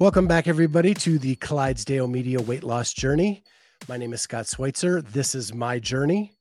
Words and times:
Welcome 0.00 0.28
back, 0.28 0.46
everybody, 0.46 0.94
to 0.94 1.18
the 1.18 1.34
Clydesdale 1.34 2.06
Media 2.06 2.40
Weight 2.40 2.62
Loss 2.62 2.92
Journey. 2.92 3.42
My 3.88 3.96
name 3.96 4.12
is 4.12 4.20
Scott 4.20 4.46
Schweitzer. 4.46 5.02
This 5.02 5.34
is 5.34 5.52
my 5.52 5.80
journey. 5.80 6.38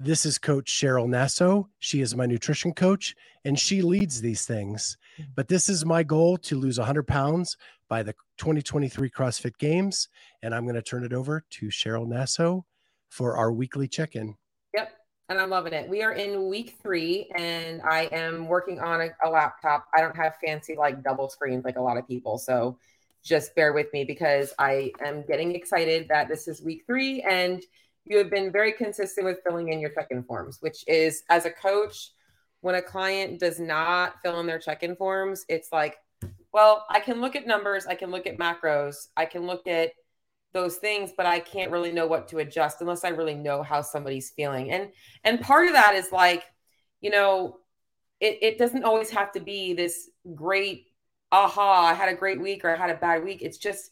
This 0.00 0.24
is 0.24 0.38
Coach 0.38 0.72
Cheryl 0.72 1.06
Nasso. 1.06 1.66
She 1.80 2.00
is 2.00 2.16
my 2.16 2.24
nutrition 2.24 2.72
coach, 2.72 3.14
and 3.44 3.58
she 3.58 3.82
leads 3.82 4.22
these 4.22 4.46
things. 4.46 4.96
But 5.36 5.48
this 5.48 5.68
is 5.68 5.84
my 5.84 6.02
goal 6.02 6.38
to 6.38 6.56
lose 6.58 6.78
100 6.78 7.06
pounds 7.06 7.58
by 7.90 8.02
the 8.02 8.14
2023 8.38 9.10
CrossFit 9.10 9.58
Games. 9.58 10.08
And 10.42 10.54
I'm 10.54 10.64
going 10.64 10.74
to 10.74 10.80
turn 10.80 11.04
it 11.04 11.12
over 11.12 11.44
to 11.50 11.66
Cheryl 11.66 12.08
Nasso 12.08 12.62
for 13.10 13.36
our 13.36 13.52
weekly 13.52 13.86
check 13.86 14.16
in. 14.16 14.34
Yep. 14.74 14.92
And 15.28 15.38
I'm 15.38 15.50
loving 15.50 15.74
it. 15.74 15.90
We 15.90 16.02
are 16.02 16.12
in 16.12 16.48
week 16.48 16.78
three, 16.82 17.30
and 17.36 17.82
I 17.82 18.04
am 18.12 18.48
working 18.48 18.80
on 18.80 19.02
a, 19.02 19.10
a 19.22 19.28
laptop. 19.28 19.86
I 19.94 20.00
don't 20.00 20.16
have 20.16 20.36
fancy 20.42 20.74
like 20.74 21.04
double 21.04 21.28
screens 21.28 21.66
like 21.66 21.76
a 21.76 21.82
lot 21.82 21.98
of 21.98 22.08
people. 22.08 22.38
So 22.38 22.78
just 23.24 23.54
bear 23.54 23.72
with 23.72 23.92
me 23.92 24.04
because 24.04 24.52
I 24.58 24.92
am 25.04 25.24
getting 25.26 25.54
excited 25.54 26.08
that 26.08 26.28
this 26.28 26.46
is 26.46 26.62
week 26.62 26.84
three 26.86 27.22
and 27.22 27.62
you 28.04 28.18
have 28.18 28.30
been 28.30 28.52
very 28.52 28.72
consistent 28.72 29.26
with 29.26 29.40
filling 29.46 29.72
in 29.72 29.80
your 29.80 29.90
check-in 29.90 30.22
forms, 30.24 30.58
which 30.60 30.84
is 30.86 31.22
as 31.30 31.46
a 31.46 31.50
coach, 31.50 32.10
when 32.60 32.74
a 32.74 32.82
client 32.82 33.40
does 33.40 33.58
not 33.58 34.14
fill 34.22 34.40
in 34.40 34.46
their 34.46 34.58
check-in 34.58 34.94
forms, 34.96 35.44
it's 35.48 35.68
like, 35.72 35.96
well, 36.52 36.86
I 36.88 37.00
can 37.00 37.20
look 37.20 37.34
at 37.34 37.46
numbers, 37.46 37.86
I 37.86 37.94
can 37.94 38.10
look 38.10 38.26
at 38.26 38.38
macros, 38.38 39.08
I 39.16 39.24
can 39.24 39.46
look 39.46 39.66
at 39.66 39.92
those 40.52 40.76
things, 40.76 41.10
but 41.16 41.26
I 41.26 41.40
can't 41.40 41.70
really 41.70 41.92
know 41.92 42.06
what 42.06 42.28
to 42.28 42.38
adjust 42.38 42.80
unless 42.80 43.04
I 43.04 43.08
really 43.08 43.34
know 43.34 43.62
how 43.62 43.82
somebody's 43.82 44.30
feeling. 44.30 44.70
And 44.70 44.90
and 45.24 45.40
part 45.40 45.66
of 45.66 45.72
that 45.72 45.94
is 45.94 46.12
like, 46.12 46.44
you 47.00 47.10
know, 47.10 47.58
it, 48.20 48.38
it 48.40 48.58
doesn't 48.58 48.84
always 48.84 49.10
have 49.10 49.32
to 49.32 49.40
be 49.40 49.74
this 49.74 50.08
great 50.34 50.86
aha, 51.32 51.86
I 51.86 51.94
had 51.94 52.08
a 52.08 52.16
great 52.16 52.40
week 52.40 52.64
or 52.64 52.70
I 52.70 52.76
had 52.76 52.90
a 52.90 52.96
bad 52.96 53.24
week. 53.24 53.42
It's 53.42 53.58
just 53.58 53.90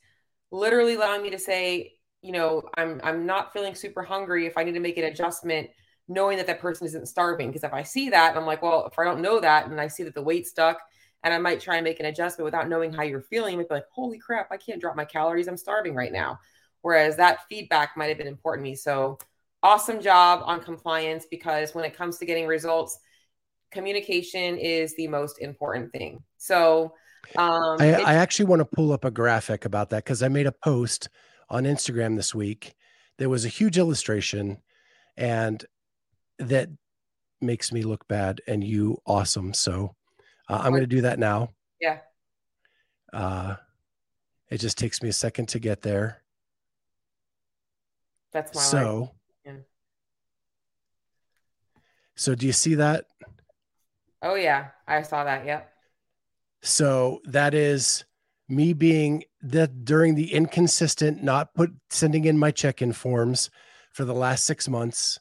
literally 0.50 0.94
allowing 0.94 1.22
me 1.22 1.30
to 1.30 1.38
say, 1.38 1.94
you 2.20 2.32
know, 2.32 2.62
I'm 2.76 3.00
I'm 3.02 3.26
not 3.26 3.52
feeling 3.52 3.74
super 3.74 4.02
hungry. 4.02 4.46
If 4.46 4.56
I 4.56 4.64
need 4.64 4.74
to 4.74 4.80
make 4.80 4.98
an 4.98 5.04
adjustment, 5.04 5.70
knowing 6.08 6.36
that 6.36 6.46
that 6.46 6.60
person 6.60 6.86
isn't 6.86 7.06
starving, 7.06 7.48
because 7.48 7.64
if 7.64 7.72
I 7.72 7.82
see 7.82 8.10
that, 8.10 8.36
I'm 8.36 8.46
like, 8.46 8.62
well, 8.62 8.86
if 8.86 8.98
I 8.98 9.04
don't 9.04 9.22
know 9.22 9.40
that, 9.40 9.66
and 9.66 9.80
I 9.80 9.88
see 9.88 10.04
that 10.04 10.14
the 10.14 10.22
weight 10.22 10.46
stuck, 10.46 10.78
and 11.24 11.32
I 11.34 11.38
might 11.38 11.60
try 11.60 11.76
and 11.76 11.84
make 11.84 12.00
an 12.00 12.06
adjustment 12.06 12.44
without 12.44 12.68
knowing 12.68 12.92
how 12.92 13.02
you're 13.02 13.22
feeling, 13.22 13.58
you 13.58 13.66
be 13.66 13.74
like, 13.74 13.86
holy 13.90 14.18
crap, 14.18 14.48
I 14.50 14.56
can't 14.56 14.80
drop 14.80 14.96
my 14.96 15.04
calories. 15.04 15.48
I'm 15.48 15.56
starving 15.56 15.94
right 15.94 16.12
now. 16.12 16.38
Whereas 16.82 17.16
that 17.16 17.46
feedback 17.48 17.96
might 17.96 18.08
have 18.08 18.18
been 18.18 18.26
important 18.26 18.64
to 18.64 18.70
me. 18.70 18.76
So 18.76 19.18
awesome 19.62 20.00
job 20.00 20.42
on 20.44 20.60
compliance 20.60 21.26
because 21.30 21.74
when 21.74 21.84
it 21.84 21.96
comes 21.96 22.18
to 22.18 22.26
getting 22.26 22.46
results, 22.46 22.98
communication 23.70 24.58
is 24.58 24.94
the 24.96 25.06
most 25.08 25.38
important 25.40 25.92
thing. 25.92 26.22
So 26.38 26.94
um, 27.36 27.76
I, 27.80 27.92
I 27.94 28.14
actually 28.14 28.46
want 28.46 28.60
to 28.60 28.64
pull 28.64 28.92
up 28.92 29.04
a 29.04 29.10
graphic 29.10 29.64
about 29.64 29.90
that 29.90 30.04
because 30.04 30.22
I 30.22 30.28
made 30.28 30.46
a 30.46 30.52
post 30.52 31.08
on 31.48 31.64
Instagram 31.64 32.16
this 32.16 32.34
week. 32.34 32.74
There 33.18 33.28
was 33.28 33.44
a 33.44 33.48
huge 33.48 33.78
illustration, 33.78 34.58
and 35.16 35.64
that 36.38 36.68
makes 37.40 37.72
me 37.72 37.82
look 37.82 38.06
bad 38.08 38.40
and 38.46 38.62
you 38.62 38.98
awesome. 39.06 39.52
So 39.52 39.94
uh, 40.48 40.60
I'm 40.62 40.72
going 40.72 40.82
to 40.82 40.86
do 40.86 41.02
that 41.02 41.18
now. 41.18 41.50
Yeah. 41.80 41.98
Uh, 43.12 43.56
it 44.50 44.58
just 44.58 44.78
takes 44.78 45.02
me 45.02 45.08
a 45.08 45.12
second 45.12 45.48
to 45.50 45.58
get 45.58 45.82
there. 45.82 46.22
That's 48.32 48.54
my 48.54 48.60
so. 48.60 49.10
Yeah. 49.44 49.52
So 52.16 52.34
do 52.34 52.46
you 52.46 52.52
see 52.52 52.76
that? 52.76 53.06
Oh 54.22 54.34
yeah, 54.34 54.68
I 54.86 55.02
saw 55.02 55.24
that. 55.24 55.44
Yep. 55.44 55.71
So 56.62 57.20
that 57.24 57.54
is 57.54 58.04
me 58.48 58.72
being 58.72 59.24
that 59.42 59.84
during 59.84 60.14
the 60.14 60.32
inconsistent, 60.32 61.22
not 61.22 61.54
put 61.54 61.72
sending 61.90 62.24
in 62.24 62.38
my 62.38 62.50
check-in 62.50 62.92
forms 62.92 63.50
for 63.92 64.04
the 64.04 64.14
last 64.14 64.44
six 64.44 64.68
months. 64.68 65.18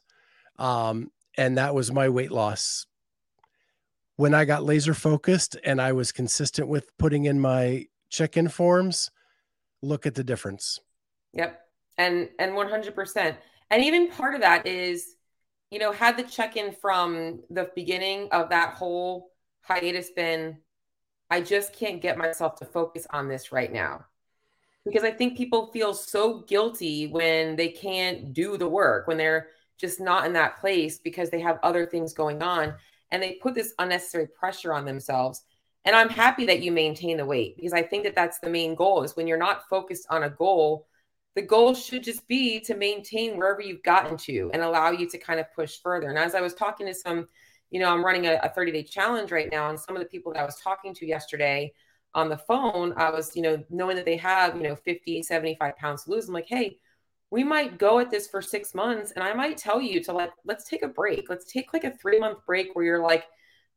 Um, 0.58 1.10
and 1.36 1.58
that 1.58 1.74
was 1.74 1.90
my 1.90 2.08
weight 2.08 2.30
loss. 2.30 2.86
When 4.16 4.34
I 4.34 4.44
got 4.44 4.64
laser 4.64 4.94
focused 4.94 5.56
and 5.64 5.80
I 5.80 5.92
was 5.92 6.12
consistent 6.12 6.68
with 6.68 6.96
putting 6.98 7.24
in 7.24 7.40
my 7.40 7.86
check-in 8.10 8.48
forms, 8.48 9.10
look 9.80 10.06
at 10.06 10.14
the 10.14 10.22
difference. 10.22 10.78
Yep. 11.32 11.60
And 11.98 12.28
and 12.38 12.52
100%. 12.52 13.36
And 13.70 13.82
even 13.82 14.10
part 14.10 14.34
of 14.34 14.42
that 14.42 14.66
is, 14.66 15.16
you 15.70 15.78
know, 15.78 15.92
had 15.92 16.16
the 16.16 16.22
check-in 16.22 16.72
from 16.72 17.40
the 17.50 17.70
beginning 17.74 18.28
of 18.30 18.50
that 18.50 18.74
whole 18.74 19.30
hiatus 19.62 20.10
been 20.10 20.58
I 21.32 21.40
just 21.40 21.72
can't 21.72 22.02
get 22.02 22.18
myself 22.18 22.56
to 22.56 22.66
focus 22.66 23.06
on 23.08 23.26
this 23.26 23.52
right 23.52 23.72
now. 23.72 24.04
Because 24.84 25.02
I 25.02 25.10
think 25.10 25.34
people 25.34 25.72
feel 25.72 25.94
so 25.94 26.40
guilty 26.40 27.06
when 27.06 27.56
they 27.56 27.68
can't 27.68 28.34
do 28.34 28.58
the 28.58 28.68
work, 28.68 29.06
when 29.06 29.16
they're 29.16 29.48
just 29.78 29.98
not 29.98 30.26
in 30.26 30.34
that 30.34 30.60
place 30.60 30.98
because 30.98 31.30
they 31.30 31.40
have 31.40 31.58
other 31.62 31.86
things 31.86 32.12
going 32.12 32.42
on 32.42 32.74
and 33.10 33.22
they 33.22 33.38
put 33.40 33.54
this 33.54 33.72
unnecessary 33.78 34.26
pressure 34.26 34.74
on 34.74 34.84
themselves. 34.84 35.40
And 35.86 35.96
I'm 35.96 36.10
happy 36.10 36.44
that 36.44 36.60
you 36.60 36.70
maintain 36.70 37.16
the 37.16 37.24
weight 37.24 37.56
because 37.56 37.72
I 37.72 37.82
think 37.82 38.04
that 38.04 38.14
that's 38.14 38.38
the 38.40 38.50
main 38.50 38.74
goal 38.74 39.02
is 39.02 39.16
when 39.16 39.26
you're 39.26 39.38
not 39.38 39.66
focused 39.70 40.06
on 40.10 40.24
a 40.24 40.30
goal, 40.30 40.86
the 41.34 41.40
goal 41.40 41.72
should 41.72 42.04
just 42.04 42.28
be 42.28 42.60
to 42.60 42.76
maintain 42.76 43.38
wherever 43.38 43.62
you've 43.62 43.82
gotten 43.82 44.18
to 44.18 44.50
and 44.52 44.60
allow 44.60 44.90
you 44.90 45.08
to 45.08 45.16
kind 45.16 45.40
of 45.40 45.46
push 45.54 45.78
further. 45.82 46.10
And 46.10 46.18
as 46.18 46.34
I 46.34 46.42
was 46.42 46.52
talking 46.52 46.86
to 46.88 46.94
some 46.94 47.26
you 47.72 47.80
know, 47.80 47.88
I'm 47.88 48.04
running 48.04 48.26
a, 48.26 48.38
a 48.42 48.50
30 48.50 48.70
day 48.70 48.82
challenge 48.82 49.32
right 49.32 49.50
now. 49.50 49.70
And 49.70 49.80
some 49.80 49.96
of 49.96 50.02
the 50.02 50.08
people 50.08 50.32
that 50.32 50.40
I 50.40 50.44
was 50.44 50.56
talking 50.56 50.94
to 50.94 51.06
yesterday 51.06 51.72
on 52.14 52.28
the 52.28 52.36
phone, 52.36 52.92
I 52.98 53.10
was, 53.10 53.34
you 53.34 53.40
know, 53.40 53.64
knowing 53.70 53.96
that 53.96 54.04
they 54.04 54.18
have, 54.18 54.54
you 54.56 54.62
know, 54.62 54.76
50, 54.76 55.22
75 55.22 55.76
pounds 55.78 56.04
to 56.04 56.10
lose. 56.10 56.28
I'm 56.28 56.34
like, 56.34 56.46
hey, 56.46 56.78
we 57.30 57.42
might 57.42 57.78
go 57.78 57.98
at 57.98 58.10
this 58.10 58.28
for 58.28 58.42
six 58.42 58.74
months. 58.74 59.12
And 59.12 59.24
I 59.24 59.32
might 59.32 59.56
tell 59.56 59.80
you 59.80 60.04
to 60.04 60.12
like, 60.12 60.32
let's 60.44 60.68
take 60.68 60.82
a 60.82 60.88
break. 60.88 61.30
Let's 61.30 61.50
take 61.50 61.72
like 61.72 61.84
a 61.84 61.96
three 61.96 62.20
month 62.20 62.44
break 62.44 62.74
where 62.74 62.84
you're 62.84 63.02
like 63.02 63.24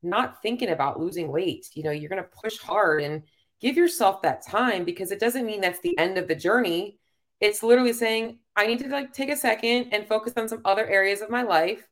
not 0.04 0.42
thinking 0.42 0.70
about 0.70 1.00
losing 1.00 1.30
weight. 1.32 1.70
You 1.74 1.84
know, 1.84 1.92
you're 1.92 2.10
going 2.10 2.22
to 2.22 2.30
push 2.44 2.58
hard 2.58 3.02
and 3.02 3.24
give 3.62 3.78
yourself 3.78 4.22
that 4.24 4.46
time 4.46 4.84
because 4.84 5.12
it 5.12 5.22
doesn't 5.22 5.46
mean 5.46 5.62
that's 5.62 5.80
the 5.80 5.98
end 5.98 6.18
of 6.18 6.28
the 6.28 6.36
journey. 6.36 7.00
It's 7.40 7.64
literally 7.64 7.94
saying, 7.94 8.40
I 8.58 8.68
need 8.68 8.80
to 8.80 8.90
like 8.90 9.14
take 9.14 9.30
a 9.30 9.38
second 9.38 9.94
and 9.94 10.06
focus 10.06 10.34
on 10.36 10.50
some 10.50 10.62
other 10.66 10.86
areas 10.86 11.22
of 11.22 11.30
my 11.30 11.44
life 11.44 11.88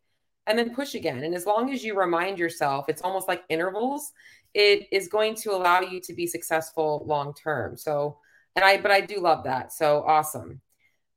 and 0.47 0.57
then 0.57 0.75
push 0.75 0.95
again. 0.95 1.23
And 1.23 1.33
as 1.33 1.45
long 1.45 1.71
as 1.71 1.83
you 1.83 1.97
remind 1.97 2.37
yourself, 2.37 2.89
it's 2.89 3.01
almost 3.01 3.27
like 3.27 3.43
intervals, 3.49 4.11
it 4.53 4.87
is 4.91 5.07
going 5.07 5.35
to 5.35 5.51
allow 5.51 5.81
you 5.81 5.99
to 6.01 6.13
be 6.13 6.27
successful 6.27 7.03
long 7.07 7.33
term. 7.33 7.75
So, 7.77 8.17
and 8.55 8.63
I, 8.63 8.79
but 8.79 8.91
I 8.91 9.01
do 9.01 9.19
love 9.19 9.45
that. 9.45 9.73
So 9.73 10.03
awesome. 10.05 10.61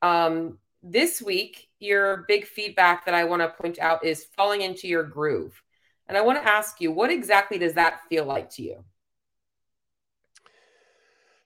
Um, 0.03 0.59
this 0.83 1.21
week, 1.21 1.69
your 1.81 2.25
big 2.29 2.47
feedback 2.47 3.05
that 3.07 3.15
I 3.15 3.25
want 3.25 3.43
to 3.43 3.49
point 3.49 3.79
out 3.79 4.05
is 4.05 4.27
falling 4.37 4.63
into 4.63 4.87
your 4.89 5.03
groove. 5.03 5.61
And 6.09 6.17
I 6.17 6.21
want 6.21 6.41
to 6.41 6.49
ask 6.49 6.81
you, 6.81 6.93
what 6.93 7.11
exactly 7.11 7.59
does 7.59 7.75
that 7.75 8.01
feel 8.09 8.25
like 8.25 8.51
to 8.51 8.63
you? 8.63 8.85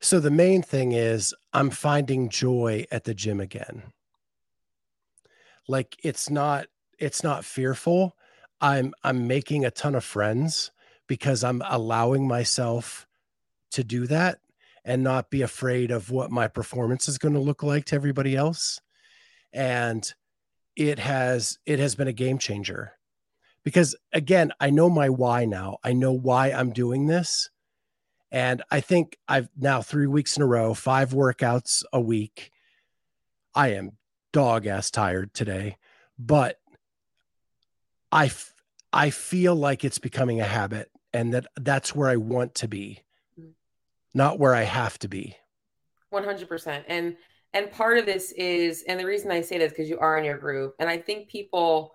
So, 0.00 0.20
the 0.20 0.30
main 0.30 0.62
thing 0.62 0.92
is, 0.92 1.34
I'm 1.52 1.70
finding 1.70 2.28
joy 2.28 2.86
at 2.90 3.04
the 3.04 3.14
gym 3.14 3.40
again. 3.40 3.82
Like, 5.68 5.96
it's 6.02 6.30
not 6.30 6.66
it's 7.00 7.24
not 7.24 7.44
fearful. 7.44 8.16
I'm 8.60 8.92
I'm 9.02 9.26
making 9.26 9.64
a 9.64 9.70
ton 9.70 9.94
of 9.94 10.04
friends 10.04 10.70
because 11.06 11.42
I'm 11.42 11.62
allowing 11.68 12.28
myself 12.28 13.06
to 13.72 13.82
do 13.82 14.06
that 14.06 14.38
and 14.84 15.02
not 15.02 15.30
be 15.30 15.42
afraid 15.42 15.90
of 15.90 16.10
what 16.10 16.30
my 16.30 16.46
performance 16.46 17.08
is 17.08 17.18
going 17.18 17.34
to 17.34 17.40
look 17.40 17.62
like 17.62 17.86
to 17.86 17.96
everybody 17.96 18.36
else. 18.36 18.80
And 19.52 20.12
it 20.76 20.98
has 20.98 21.58
it 21.66 21.78
has 21.78 21.94
been 21.94 22.08
a 22.08 22.12
game 22.12 22.38
changer. 22.38 22.92
Because 23.64 23.96
again, 24.12 24.52
I 24.60 24.70
know 24.70 24.88
my 24.88 25.08
why 25.08 25.44
now. 25.44 25.78
I 25.84 25.92
know 25.92 26.12
why 26.12 26.48
I'm 26.48 26.72
doing 26.72 27.06
this. 27.06 27.50
And 28.32 28.62
I 28.70 28.80
think 28.80 29.18
I've 29.26 29.48
now 29.58 29.82
3 29.82 30.06
weeks 30.06 30.36
in 30.36 30.42
a 30.42 30.46
row, 30.46 30.72
5 30.72 31.10
workouts 31.10 31.82
a 31.92 32.00
week. 32.00 32.52
I 33.54 33.68
am 33.68 33.98
dog 34.32 34.66
ass 34.66 34.90
tired 34.90 35.34
today, 35.34 35.76
but 36.18 36.58
I, 38.12 38.26
f- 38.26 38.54
I 38.92 39.10
feel 39.10 39.54
like 39.54 39.84
it's 39.84 39.98
becoming 39.98 40.40
a 40.40 40.44
habit 40.44 40.90
and 41.12 41.34
that 41.34 41.46
that's 41.56 41.94
where 41.94 42.08
I 42.08 42.16
want 42.16 42.54
to 42.56 42.68
be, 42.68 43.00
mm. 43.38 43.50
not 44.14 44.38
where 44.38 44.54
I 44.54 44.62
have 44.62 44.98
to 45.00 45.08
be. 45.08 45.36
100%. 46.12 46.84
And, 46.88 47.16
And 47.52 47.70
part 47.70 47.98
of 47.98 48.06
this 48.06 48.32
is, 48.32 48.84
and 48.86 48.98
the 48.98 49.06
reason 49.06 49.30
I 49.30 49.40
say 49.40 49.58
this 49.58 49.72
because 49.72 49.88
you 49.88 49.98
are 49.98 50.18
in 50.18 50.24
your 50.24 50.38
group, 50.38 50.74
and 50.78 50.88
I 50.88 50.98
think 50.98 51.28
people, 51.28 51.94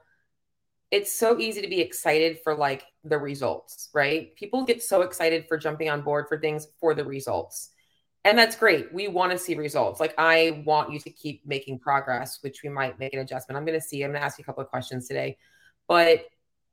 it's 0.91 1.11
so 1.11 1.39
easy 1.39 1.61
to 1.61 1.67
be 1.67 1.81
excited 1.81 2.39
for 2.43 2.55
like 2.55 2.83
the 3.03 3.17
results, 3.17 3.89
right? 3.93 4.35
People 4.35 4.63
get 4.65 4.83
so 4.83 5.01
excited 5.01 5.45
for 5.47 5.57
jumping 5.57 5.89
on 5.89 6.01
board 6.01 6.25
for 6.27 6.39
things 6.39 6.67
for 6.79 6.93
the 6.93 7.05
results. 7.05 7.71
And 8.25 8.37
that's 8.37 8.55
great. 8.55 8.91
We 8.91 9.07
want 9.07 9.31
to 9.31 9.37
see 9.37 9.55
results. 9.55 9.99
Like 9.99 10.15
I 10.17 10.63
want 10.65 10.91
you 10.91 10.99
to 10.99 11.09
keep 11.11 11.45
making 11.45 11.79
progress, 11.79 12.39
which 12.41 12.63
we 12.63 12.69
might 12.69 12.97
make 12.97 13.13
an 13.13 13.19
adjustment. 13.19 13.57
I'm 13.57 13.65
going 13.65 13.79
to 13.79 13.85
see. 13.85 14.03
I'm 14.03 14.11
going 14.11 14.19
to 14.19 14.25
ask 14.25 14.39
you 14.39 14.43
a 14.43 14.45
couple 14.45 14.63
of 14.63 14.69
questions 14.69 15.07
today, 15.07 15.37
but 15.87 16.25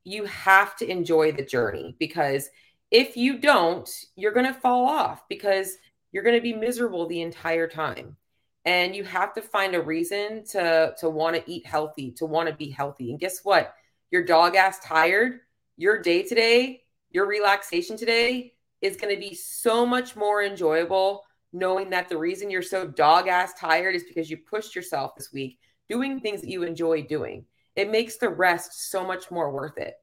you 0.03 0.25
have 0.25 0.75
to 0.77 0.89
enjoy 0.89 1.31
the 1.31 1.45
journey 1.45 1.95
because 1.99 2.49
if 2.91 3.15
you 3.17 3.37
don't, 3.37 3.89
you're 4.15 4.33
going 4.33 4.45
to 4.45 4.59
fall 4.59 4.85
off 4.85 5.23
because 5.29 5.77
you're 6.11 6.23
going 6.23 6.35
to 6.35 6.41
be 6.41 6.53
miserable 6.53 7.07
the 7.07 7.21
entire 7.21 7.67
time. 7.67 8.17
And 8.65 8.95
you 8.95 9.03
have 9.03 9.33
to 9.33 9.41
find 9.41 9.75
a 9.75 9.81
reason 9.81 10.45
to 10.51 10.93
to 10.99 11.09
want 11.09 11.35
to 11.35 11.51
eat 11.51 11.65
healthy 11.65 12.11
to 12.11 12.25
want 12.25 12.47
to 12.47 12.55
be 12.55 12.69
healthy. 12.69 13.11
And 13.11 13.19
guess 13.19 13.39
what? 13.43 13.73
Your 14.09 14.23
dog 14.23 14.55
ass 14.55 14.79
tired 14.79 15.41
your 15.75 15.99
day 15.99 16.23
today 16.23 16.83
your 17.09 17.27
relaxation 17.27 17.95
today 17.95 18.53
is 18.81 18.97
going 18.97 19.13
to 19.13 19.19
be 19.19 19.33
so 19.33 19.85
much 19.85 20.15
more 20.15 20.43
enjoyable 20.43 21.23
knowing 21.53 21.89
that 21.91 22.09
the 22.09 22.17
reason 22.17 22.49
you're 22.49 22.61
so 22.61 22.87
dog 22.87 23.27
ass 23.27 23.53
tired 23.59 23.95
is 23.95 24.03
because 24.03 24.29
you 24.29 24.37
pushed 24.37 24.75
yourself 24.75 25.15
this 25.15 25.31
week 25.31 25.59
doing 25.89 26.19
things 26.19 26.41
that 26.41 26.49
you 26.49 26.63
enjoy 26.63 27.01
doing 27.01 27.45
it 27.75 27.89
makes 27.89 28.17
the 28.17 28.29
rest 28.29 28.89
so 28.91 29.05
much 29.05 29.31
more 29.31 29.51
worth 29.51 29.77
it 29.77 29.95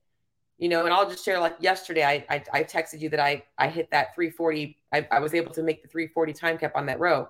you 0.59 0.69
know 0.69 0.85
and 0.85 0.95
i'll 0.95 1.09
just 1.09 1.25
share 1.25 1.41
like 1.41 1.57
yesterday 1.61 2.05
i 2.05 2.25
i, 2.29 2.43
I 2.53 2.65
texted 2.65 3.01
you 3.01 3.09
that 3.11 3.21
i 3.21 3.43
i 3.59 3.69
hit 3.69 3.91
that 3.91 4.15
340 4.15 4.77
I, 4.93 5.07
I 5.11 5.21
was 5.21 5.35
able 5.35 5.53
to 5.55 5.63
make 5.63 5.83
the 5.83 5.89
340 5.89 6.33
time 6.33 6.59
cap 6.59 6.73
on 6.75 6.87
that 6.87 7.01
row 7.01 7.29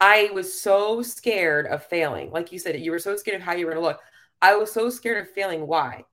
I 0.00 0.30
was 0.34 0.60
so 0.60 1.00
scared 1.00 1.66
of 1.66 1.84
failing. 1.84 2.30
Like 2.30 2.52
you 2.52 2.58
said, 2.58 2.78
you 2.78 2.90
were 2.90 2.98
so 2.98 3.16
scared 3.16 3.40
of 3.40 3.42
how 3.42 3.54
you 3.54 3.64
were 3.64 3.72
going 3.72 3.82
to 3.82 3.88
look. 3.88 4.00
I 4.42 4.54
was 4.56 4.72
so 4.72 4.90
scared 4.90 5.18
of 5.22 5.32
failing. 5.32 5.66
Why? 5.66 6.04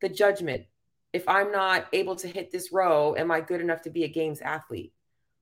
The 0.00 0.08
judgment. 0.08 0.64
If 1.12 1.28
I'm 1.28 1.52
not 1.52 1.86
able 1.92 2.16
to 2.16 2.28
hit 2.28 2.50
this 2.50 2.72
row, 2.72 3.14
am 3.16 3.30
I 3.30 3.40
good 3.40 3.60
enough 3.60 3.82
to 3.82 3.90
be 3.90 4.04
a 4.04 4.08
games 4.08 4.40
athlete? 4.40 4.92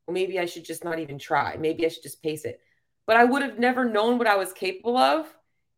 Well, 0.07 0.15
maybe 0.15 0.39
I 0.39 0.47
should 0.47 0.65
just 0.65 0.85
not 0.85 0.99
even 0.99 1.19
try. 1.19 1.57
Maybe 1.57 1.85
I 1.85 1.89
should 1.89 2.03
just 2.03 2.23
pace 2.23 2.45
it. 2.45 2.61
But 3.07 3.17
I 3.17 3.25
would 3.25 3.43
have 3.43 3.59
never 3.59 3.85
known 3.85 4.19
what 4.19 4.27
I 4.27 4.37
was 4.37 4.53
capable 4.53 4.97
of 4.97 5.33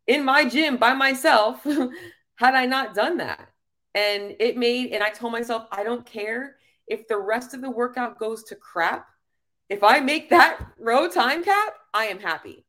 in 0.07 0.25
my 0.25 0.45
gym 0.45 0.77
by 0.77 0.95
myself 0.95 1.65
had 2.37 2.55
I 2.55 2.67
not 2.67 2.95
done 2.95 3.19
that. 3.19 3.49
And 3.95 4.37
it 4.41 4.57
made, 4.57 4.93
and 4.93 5.03
I 5.03 5.11
told 5.11 5.33
myself, 5.33 5.67
I 5.73 5.83
don't 5.83 6.05
care 6.05 6.57
if 6.87 7.09
the 7.09 7.17
rest 7.17 7.55
of 7.55 7.63
the 7.63 7.71
workout 7.71 8.19
goes 8.19 8.45
to 8.45 8.55
crap 8.55 9.09
if 9.69 9.83
I 9.83 10.01
make 10.01 10.31
that 10.31 10.61
row 10.79 11.09
time 11.09 11.43
cap, 11.43 11.75
I 11.93 12.07
am 12.07 12.21
happy. 12.21 12.65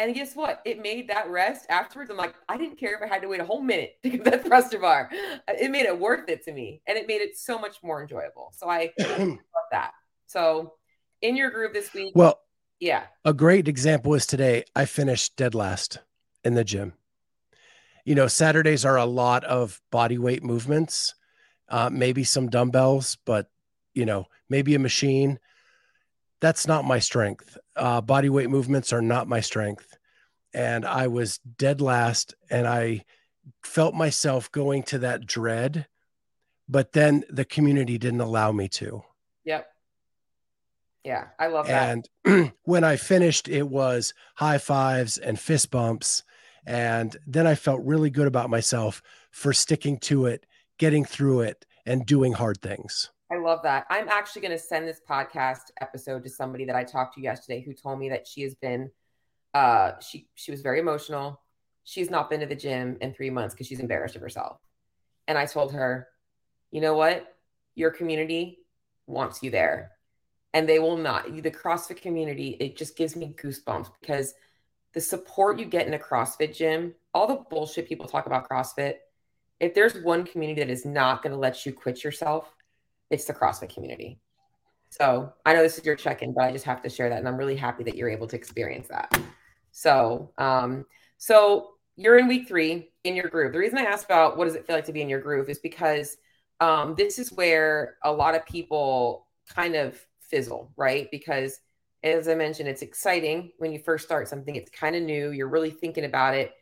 And 0.00 0.14
guess 0.14 0.34
what? 0.34 0.60
It 0.64 0.80
made 0.80 1.08
that 1.08 1.28
rest 1.28 1.66
afterwards. 1.68 2.10
I'm 2.10 2.16
like, 2.16 2.34
I 2.48 2.56
didn't 2.56 2.78
care 2.78 2.94
if 2.94 3.02
I 3.02 3.12
had 3.12 3.22
to 3.22 3.28
wait 3.28 3.40
a 3.40 3.44
whole 3.44 3.62
minute 3.62 3.96
to 4.02 4.10
get 4.10 4.24
that 4.24 4.44
thruster 4.44 4.78
bar. 4.78 5.10
Uh, 5.12 5.52
it 5.60 5.70
made 5.70 5.86
it 5.86 5.98
worth 5.98 6.28
it 6.28 6.44
to 6.44 6.52
me. 6.52 6.82
And 6.86 6.96
it 6.96 7.06
made 7.06 7.20
it 7.20 7.36
so 7.36 7.58
much 7.58 7.76
more 7.82 8.02
enjoyable. 8.02 8.52
So 8.56 8.68
I 8.68 8.92
love 8.98 9.38
that. 9.72 9.92
So 10.26 10.74
in 11.22 11.36
your 11.36 11.50
group 11.50 11.72
this 11.72 11.92
week. 11.94 12.12
Well, 12.14 12.40
yeah. 12.80 13.04
A 13.24 13.32
great 13.32 13.66
example 13.66 14.14
is 14.14 14.26
today. 14.26 14.64
I 14.74 14.84
finished 14.84 15.36
dead 15.36 15.54
last 15.54 15.98
in 16.44 16.54
the 16.54 16.64
gym. 16.64 16.92
You 18.04 18.14
know, 18.14 18.26
Saturdays 18.26 18.84
are 18.84 18.96
a 18.96 19.04
lot 19.04 19.44
of 19.44 19.80
body 19.90 20.18
weight 20.18 20.42
movements, 20.42 21.14
uh, 21.68 21.90
maybe 21.90 22.24
some 22.24 22.48
dumbbells, 22.48 23.18
but, 23.24 23.50
you 23.94 24.06
know, 24.06 24.26
maybe 24.48 24.74
a 24.74 24.78
machine 24.78 25.38
that's 26.40 26.66
not 26.66 26.84
my 26.84 26.98
strength. 26.98 27.58
Uh, 27.76 28.00
body 28.00 28.28
weight 28.28 28.50
movements 28.50 28.92
are 28.92 29.02
not 29.02 29.28
my 29.28 29.40
strength. 29.40 29.96
And 30.54 30.84
I 30.86 31.08
was 31.08 31.38
dead 31.38 31.80
last 31.80 32.34
and 32.50 32.66
I 32.66 33.04
felt 33.62 33.94
myself 33.94 34.50
going 34.52 34.82
to 34.84 34.98
that 35.00 35.26
dread, 35.26 35.86
but 36.68 36.92
then 36.92 37.24
the 37.28 37.44
community 37.44 37.98
didn't 37.98 38.20
allow 38.20 38.52
me 38.52 38.68
to. 38.68 39.02
Yep. 39.44 39.68
Yeah, 41.08 41.28
I 41.38 41.46
love 41.46 41.66
that. 41.68 42.06
And 42.26 42.52
when 42.64 42.84
I 42.84 42.96
finished, 42.96 43.48
it 43.48 43.66
was 43.66 44.12
high 44.34 44.58
fives 44.58 45.16
and 45.16 45.40
fist 45.40 45.70
bumps. 45.70 46.22
And 46.66 47.16
then 47.26 47.46
I 47.46 47.54
felt 47.54 47.80
really 47.82 48.10
good 48.10 48.26
about 48.26 48.50
myself 48.50 49.00
for 49.30 49.54
sticking 49.54 49.96
to 50.00 50.26
it, 50.26 50.44
getting 50.78 51.06
through 51.06 51.40
it, 51.40 51.64
and 51.86 52.04
doing 52.04 52.34
hard 52.34 52.60
things. 52.60 53.10
I 53.32 53.38
love 53.38 53.62
that. 53.62 53.86
I'm 53.88 54.10
actually 54.10 54.42
going 54.42 54.52
to 54.52 54.58
send 54.58 54.86
this 54.86 55.00
podcast 55.08 55.70
episode 55.80 56.24
to 56.24 56.28
somebody 56.28 56.66
that 56.66 56.76
I 56.76 56.84
talked 56.84 57.14
to 57.14 57.22
yesterday 57.22 57.62
who 57.62 57.72
told 57.72 57.98
me 57.98 58.10
that 58.10 58.26
she 58.26 58.42
has 58.42 58.54
been 58.54 58.90
uh 59.54 59.92
she 60.00 60.28
she 60.34 60.50
was 60.50 60.60
very 60.60 60.78
emotional. 60.78 61.40
She's 61.84 62.10
not 62.10 62.28
been 62.28 62.40
to 62.40 62.46
the 62.46 62.54
gym 62.54 62.98
in 63.00 63.14
3 63.14 63.30
months 63.30 63.54
cuz 63.54 63.66
she's 63.66 63.80
embarrassed 63.80 64.14
of 64.14 64.20
herself. 64.20 64.60
And 65.26 65.38
I 65.38 65.46
told 65.46 65.72
her, 65.72 66.08
"You 66.70 66.82
know 66.82 66.92
what? 66.92 67.34
Your 67.74 67.90
community 67.90 68.58
wants 69.06 69.42
you 69.42 69.50
there." 69.50 69.97
And 70.54 70.68
they 70.68 70.78
will 70.78 70.96
not. 70.96 71.26
The 71.42 71.50
CrossFit 71.50 72.00
community, 72.00 72.56
it 72.58 72.76
just 72.76 72.96
gives 72.96 73.14
me 73.16 73.34
goosebumps 73.36 73.90
because 74.00 74.34
the 74.94 75.00
support 75.00 75.58
you 75.58 75.66
get 75.66 75.86
in 75.86 75.94
a 75.94 75.98
CrossFit 75.98 76.56
gym, 76.56 76.94
all 77.12 77.26
the 77.26 77.44
bullshit 77.50 77.88
people 77.88 78.06
talk 78.06 78.26
about 78.26 78.48
CrossFit, 78.48 78.94
if 79.60 79.74
there's 79.74 79.94
one 80.02 80.24
community 80.24 80.60
that 80.60 80.70
is 80.70 80.84
not 80.84 81.22
going 81.22 81.32
to 81.32 81.38
let 81.38 81.66
you 81.66 81.72
quit 81.72 82.02
yourself, 82.02 82.54
it's 83.10 83.24
the 83.24 83.34
CrossFit 83.34 83.72
community. 83.72 84.20
So 84.90 85.32
I 85.44 85.54
know 85.54 85.62
this 85.62 85.78
is 85.78 85.84
your 85.84 85.96
check-in, 85.96 86.32
but 86.32 86.44
I 86.44 86.52
just 86.52 86.64
have 86.64 86.82
to 86.82 86.88
share 86.88 87.08
that, 87.10 87.18
and 87.18 87.28
I'm 87.28 87.36
really 87.36 87.56
happy 87.56 87.84
that 87.84 87.96
you're 87.96 88.08
able 88.08 88.26
to 88.28 88.36
experience 88.36 88.88
that. 88.88 89.20
So, 89.70 90.32
um, 90.38 90.86
so 91.18 91.72
you're 91.96 92.18
in 92.18 92.28
week 92.28 92.48
three 92.48 92.90
in 93.04 93.14
your 93.14 93.28
groove. 93.28 93.52
The 93.52 93.58
reason 93.58 93.78
I 93.78 93.82
asked 93.82 94.04
about 94.04 94.36
what 94.36 94.46
does 94.46 94.54
it 94.54 94.66
feel 94.66 94.76
like 94.76 94.86
to 94.86 94.92
be 94.92 95.02
in 95.02 95.08
your 95.08 95.20
groove 95.20 95.50
is 95.50 95.58
because 95.58 96.16
um, 96.60 96.94
this 96.96 97.18
is 97.18 97.32
where 97.32 97.96
a 98.04 98.12
lot 98.12 98.34
of 98.34 98.46
people 98.46 99.26
kind 99.54 99.74
of 99.74 99.98
fizzle, 100.28 100.72
right? 100.76 101.10
Because 101.10 101.60
as 102.02 102.28
I 102.28 102.34
mentioned, 102.34 102.68
it's 102.68 102.82
exciting 102.82 103.52
when 103.58 103.72
you 103.72 103.80
first 103.80 104.04
start 104.04 104.28
something. 104.28 104.54
It's 104.54 104.70
kind 104.70 104.94
of 104.94 105.02
new. 105.02 105.30
You're 105.30 105.48
really 105.48 105.70
thinking 105.70 106.04
about 106.04 106.34
it, 106.34 106.52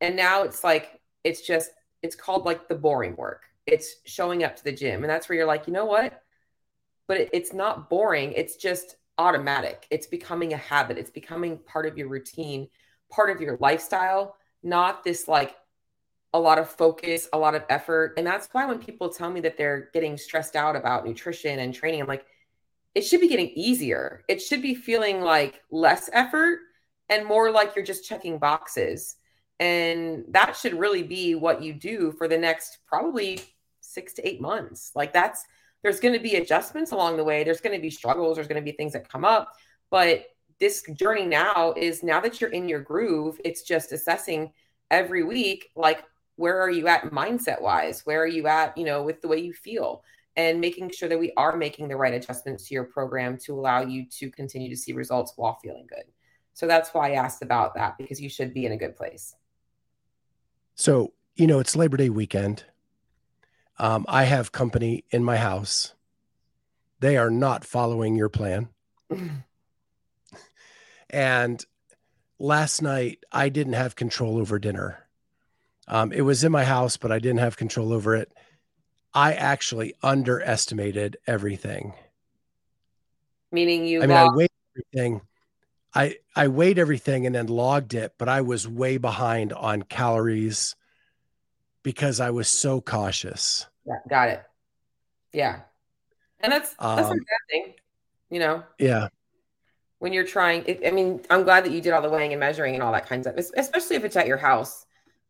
and 0.00 0.16
now 0.16 0.42
it's 0.42 0.62
like 0.62 1.00
it's 1.24 1.40
just 1.40 1.70
it's 2.02 2.16
called 2.16 2.44
like 2.44 2.68
the 2.68 2.74
boring 2.74 3.16
work 3.16 3.44
it's 3.66 3.96
showing 4.04 4.44
up 4.44 4.56
to 4.56 4.64
the 4.64 4.72
gym. 4.72 5.02
And 5.02 5.10
that's 5.10 5.28
where 5.28 5.36
you're 5.36 5.46
like, 5.46 5.66
you 5.66 5.72
know 5.72 5.86
what? 5.86 6.22
But 7.06 7.18
it, 7.18 7.30
it's 7.32 7.52
not 7.52 7.88
boring. 7.88 8.32
It's 8.32 8.56
just 8.56 8.96
automatic. 9.18 9.86
It's 9.90 10.06
becoming 10.06 10.52
a 10.52 10.58
habit. 10.58 10.98
It's 10.98 11.10
becoming 11.10 11.58
part 11.58 11.86
of 11.86 11.96
your 11.96 12.08
routine, 12.08 12.68
part 13.10 13.30
of 13.30 13.40
your 13.40 13.56
lifestyle, 13.60 14.36
not 14.62 15.04
this 15.04 15.28
like 15.28 15.56
a 16.32 16.38
lot 16.38 16.58
of 16.58 16.68
focus, 16.68 17.28
a 17.32 17.38
lot 17.38 17.54
of 17.54 17.64
effort. 17.68 18.14
And 18.16 18.26
that's 18.26 18.48
why 18.52 18.66
when 18.66 18.78
people 18.78 19.08
tell 19.08 19.30
me 19.30 19.40
that 19.40 19.56
they're 19.56 19.90
getting 19.94 20.16
stressed 20.16 20.56
out 20.56 20.76
about 20.76 21.06
nutrition 21.06 21.60
and 21.60 21.72
training, 21.72 22.02
I'm 22.02 22.08
like, 22.08 22.26
it 22.94 23.02
should 23.02 23.20
be 23.20 23.28
getting 23.28 23.50
easier. 23.50 24.24
It 24.28 24.40
should 24.40 24.62
be 24.62 24.74
feeling 24.74 25.20
like 25.20 25.62
less 25.70 26.08
effort 26.12 26.60
and 27.08 27.26
more 27.26 27.50
like 27.50 27.74
you're 27.74 27.84
just 27.84 28.08
checking 28.08 28.38
boxes. 28.38 29.16
And 29.60 30.24
that 30.28 30.56
should 30.56 30.74
really 30.74 31.02
be 31.02 31.34
what 31.34 31.62
you 31.62 31.72
do 31.72 32.12
for 32.12 32.28
the 32.28 32.38
next 32.38 32.78
probably 32.86 33.40
six 33.80 34.12
to 34.14 34.26
eight 34.26 34.40
months. 34.40 34.92
Like 34.94 35.12
that's 35.12 35.44
there's 35.82 36.00
going 36.00 36.14
to 36.14 36.20
be 36.20 36.36
adjustments 36.36 36.92
along 36.92 37.16
the 37.16 37.24
way. 37.24 37.44
There's 37.44 37.60
going 37.60 37.76
to 37.76 37.82
be 37.82 37.90
struggles. 37.90 38.36
There's 38.36 38.48
going 38.48 38.62
to 38.62 38.70
be 38.70 38.76
things 38.76 38.94
that 38.94 39.08
come 39.08 39.24
up. 39.24 39.52
But 39.90 40.24
this 40.58 40.82
journey 40.94 41.26
now 41.26 41.74
is 41.76 42.02
now 42.02 42.20
that 42.20 42.40
you're 42.40 42.50
in 42.50 42.68
your 42.68 42.80
groove, 42.80 43.40
it's 43.44 43.62
just 43.62 43.92
assessing 43.92 44.52
every 44.90 45.24
week, 45.24 45.70
like 45.76 46.04
where 46.36 46.60
are 46.60 46.70
you 46.70 46.88
at 46.88 47.10
mindset 47.10 47.60
wise? 47.60 48.00
Where 48.06 48.22
are 48.22 48.26
you 48.26 48.46
at, 48.46 48.76
you 48.78 48.84
know, 48.84 49.02
with 49.02 49.20
the 49.20 49.28
way 49.28 49.38
you 49.38 49.52
feel? 49.52 50.02
And 50.36 50.60
making 50.60 50.90
sure 50.90 51.08
that 51.08 51.18
we 51.18 51.32
are 51.36 51.56
making 51.56 51.88
the 51.88 51.96
right 51.96 52.12
adjustments 52.12 52.66
to 52.68 52.74
your 52.74 52.84
program 52.84 53.38
to 53.44 53.54
allow 53.54 53.82
you 53.82 54.06
to 54.18 54.30
continue 54.30 54.68
to 54.68 54.76
see 54.76 54.92
results 54.92 55.32
while 55.36 55.58
feeling 55.62 55.86
good. 55.88 56.04
So 56.54 56.66
that's 56.66 56.90
why 56.90 57.12
I 57.12 57.14
asked 57.14 57.42
about 57.42 57.74
that 57.74 57.96
because 57.98 58.20
you 58.20 58.28
should 58.28 58.52
be 58.52 58.66
in 58.66 58.72
a 58.72 58.76
good 58.76 58.96
place. 58.96 59.36
So, 60.74 61.12
you 61.36 61.46
know, 61.46 61.60
it's 61.60 61.76
Labor 61.76 61.96
Day 61.96 62.10
weekend. 62.10 62.64
Um, 63.78 64.04
I 64.08 64.24
have 64.24 64.52
company 64.52 65.04
in 65.10 65.24
my 65.24 65.36
house. 65.36 65.94
They 67.00 67.16
are 67.16 67.30
not 67.30 67.64
following 67.64 68.16
your 68.16 68.28
plan. 68.28 68.68
and 71.10 71.64
last 72.38 72.82
night, 72.82 73.24
I 73.32 73.48
didn't 73.48 73.74
have 73.74 73.96
control 73.96 74.38
over 74.38 74.58
dinner. 74.58 75.06
Um, 75.86 76.12
it 76.12 76.22
was 76.22 76.44
in 76.44 76.52
my 76.52 76.64
house, 76.64 76.96
but 76.96 77.12
I 77.12 77.18
didn't 77.18 77.40
have 77.40 77.56
control 77.56 77.92
over 77.92 78.14
it. 78.14 78.32
I 79.14 79.34
actually 79.34 79.94
underestimated 80.02 81.16
everything. 81.26 81.94
Meaning 83.52 83.86
you? 83.86 84.02
I 84.02 84.06
mean, 84.06 84.16
I 84.16 84.34
weighed 84.34 84.50
everything. 84.76 85.20
I 85.94 86.16
I 86.34 86.48
weighed 86.48 86.78
everything 86.78 87.24
and 87.24 87.34
then 87.34 87.46
logged 87.46 87.94
it, 87.94 88.14
but 88.18 88.28
I 88.28 88.40
was 88.40 88.66
way 88.66 88.96
behind 88.96 89.52
on 89.52 89.82
calories 89.82 90.74
because 91.84 92.18
I 92.18 92.30
was 92.30 92.48
so 92.48 92.80
cautious. 92.80 93.66
Yeah, 93.86 93.98
got 94.08 94.28
it. 94.30 94.42
Yeah. 95.32 95.60
And 96.40 96.52
that's 96.52 96.70
that's 96.70 97.08
um, 97.08 97.16
bad 97.16 97.38
thing, 97.50 97.74
you 98.30 98.40
know. 98.40 98.64
Yeah. 98.78 99.08
when 99.98 100.12
you're 100.12 100.26
trying. 100.26 100.64
It, 100.66 100.82
I 100.86 100.90
mean, 100.90 101.20
I'm 101.30 101.44
glad 101.44 101.64
that 101.64 101.72
you 101.72 101.80
did 101.80 101.92
all 101.92 102.02
the 102.02 102.10
weighing 102.10 102.32
and 102.32 102.40
measuring 102.40 102.74
and 102.74 102.82
all 102.82 102.92
that 102.92 103.08
kinds 103.08 103.26
of, 103.26 103.36
especially 103.38 103.96
if 103.96 104.04
it's 104.04 104.16
at 104.16 104.26
your 104.26 104.36
house. 104.36 104.84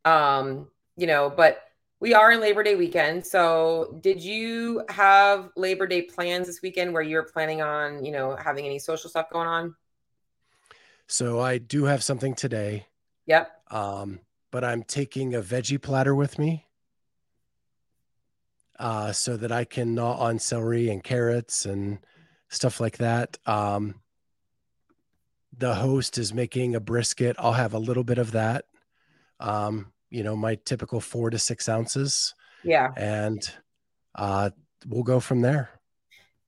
Um, 0.05 0.69
you 0.97 1.07
know, 1.07 1.33
but 1.35 1.63
we 2.05 2.13
are 2.13 2.33
in 2.33 2.41
Labor 2.41 2.63
Day 2.63 2.75
weekend. 2.75 3.25
So, 3.25 3.97
did 4.03 4.23
you 4.23 4.85
have 4.91 5.49
Labor 5.57 5.87
Day 5.87 6.03
plans 6.03 6.47
this 6.47 6.61
weekend 6.61 6.93
where 6.93 7.01
you're 7.01 7.23
planning 7.23 7.63
on, 7.63 8.05
you 8.05 8.13
know, 8.13 8.37
having 8.37 8.67
any 8.67 8.79
social 8.79 9.09
stuff 9.09 9.31
going 9.31 9.49
on? 9.49 9.75
So, 11.07 11.41
I 11.41 11.57
do 11.57 11.85
have 11.85 12.05
something 12.05 12.35
today. 12.35 12.85
Yep. 13.25 13.51
Um, 13.71 14.21
but 14.51 14.65
I'm 14.65 14.83
taking 14.83 15.35
a 15.35 15.41
veggie 15.41 15.81
platter 15.81 16.15
with 16.15 16.39
me 16.39 16.67
uh, 18.79 19.13
so 19.13 19.39
that 19.39 19.51
I 19.51 19.65
can 19.65 19.95
gnaw 19.95 20.19
on 20.19 20.39
celery 20.39 20.91
and 20.91 21.03
carrots 21.03 21.65
and 21.65 22.01
stuff 22.51 22.81
like 22.81 22.99
that. 22.99 23.39
Um, 23.47 23.95
the 25.57 25.75
host 25.75 26.19
is 26.19 26.35
making 26.35 26.75
a 26.75 26.81
brisket. 26.81 27.37
I'll 27.39 27.53
have 27.55 27.73
a 27.73 27.79
little 27.79 28.05
bit 28.05 28.19
of 28.19 28.33
that. 28.33 28.67
Um, 29.41 29.94
you 30.15 30.23
know, 30.23 30.37
my 30.37 30.55
typical 30.65 31.01
four 31.01 31.31
to 31.31 31.39
six 31.39 31.69
ounces. 31.69 32.35
Yeah. 32.63 32.91
And 32.97 33.43
uh, 34.15 34.51
we'll 34.87 35.03
go 35.03 35.19
from 35.19 35.41
there. 35.41 35.71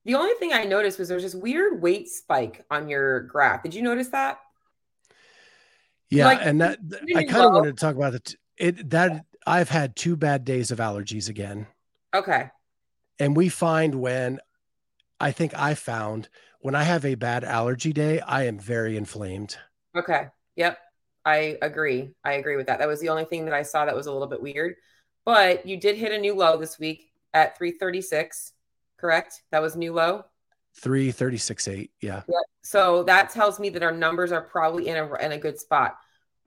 The 0.05 0.15
only 0.15 0.33
thing 0.35 0.53
I 0.53 0.63
noticed 0.63 0.97
was 0.97 1.09
there's 1.09 1.23
this 1.23 1.35
weird 1.35 1.81
weight 1.81 2.07
spike 2.07 2.65
on 2.71 2.87
your 2.87 3.21
graph. 3.21 3.63
Did 3.63 3.73
you 3.73 3.81
notice 3.81 4.07
that? 4.09 4.39
Yeah, 6.09 6.27
like, 6.27 6.39
and 6.41 6.61
that 6.61 6.79
I 7.13 7.25
kind 7.25 7.45
of 7.45 7.51
wanted 7.51 7.75
to 7.75 7.81
talk 7.81 7.97
about 7.97 8.13
it. 8.13 8.35
It 8.55 8.89
that 8.91 9.25
I've 9.45 9.67
had 9.67 9.97
two 9.97 10.15
bad 10.15 10.45
days 10.45 10.71
of 10.71 10.79
allergies 10.79 11.27
again. 11.27 11.67
Okay. 12.15 12.49
And 13.19 13.35
we 13.35 13.49
find 13.49 13.95
when 13.95 14.39
I 15.19 15.33
think 15.33 15.53
I 15.53 15.73
found 15.73 16.29
when 16.61 16.75
I 16.75 16.83
have 16.83 17.03
a 17.03 17.15
bad 17.15 17.43
allergy 17.43 17.91
day, 17.91 18.21
I 18.21 18.43
am 18.43 18.57
very 18.57 18.95
inflamed. 18.95 19.57
Okay. 19.93 20.27
Yep. 20.55 20.77
I 21.27 21.57
agree. 21.61 22.11
I 22.23 22.33
agree 22.33 22.55
with 22.55 22.67
that. 22.67 22.79
That 22.79 22.87
was 22.87 23.01
the 23.01 23.09
only 23.09 23.25
thing 23.25 23.43
that 23.45 23.53
I 23.53 23.61
saw 23.61 23.83
that 23.83 23.93
was 23.93 24.07
a 24.07 24.13
little 24.13 24.29
bit 24.29 24.41
weird. 24.41 24.75
But 25.25 25.65
you 25.65 25.75
did 25.75 25.97
hit 25.97 26.13
a 26.13 26.17
new 26.17 26.33
low 26.33 26.55
this 26.55 26.79
week 26.79 27.11
at 27.33 27.57
336, 27.57 28.53
correct? 28.97 29.43
That 29.51 29.61
was 29.61 29.75
new 29.75 29.91
low. 29.91 30.23
336.8. 30.81 31.89
Yeah. 31.99 32.21
Yep. 32.29 32.43
So 32.63 33.03
that 33.03 33.29
tells 33.29 33.59
me 33.59 33.67
that 33.69 33.83
our 33.83 33.91
numbers 33.91 34.31
are 34.31 34.41
probably 34.41 34.87
in 34.87 34.95
a 34.95 35.13
in 35.15 35.33
a 35.33 35.37
good 35.37 35.59
spot. 35.59 35.97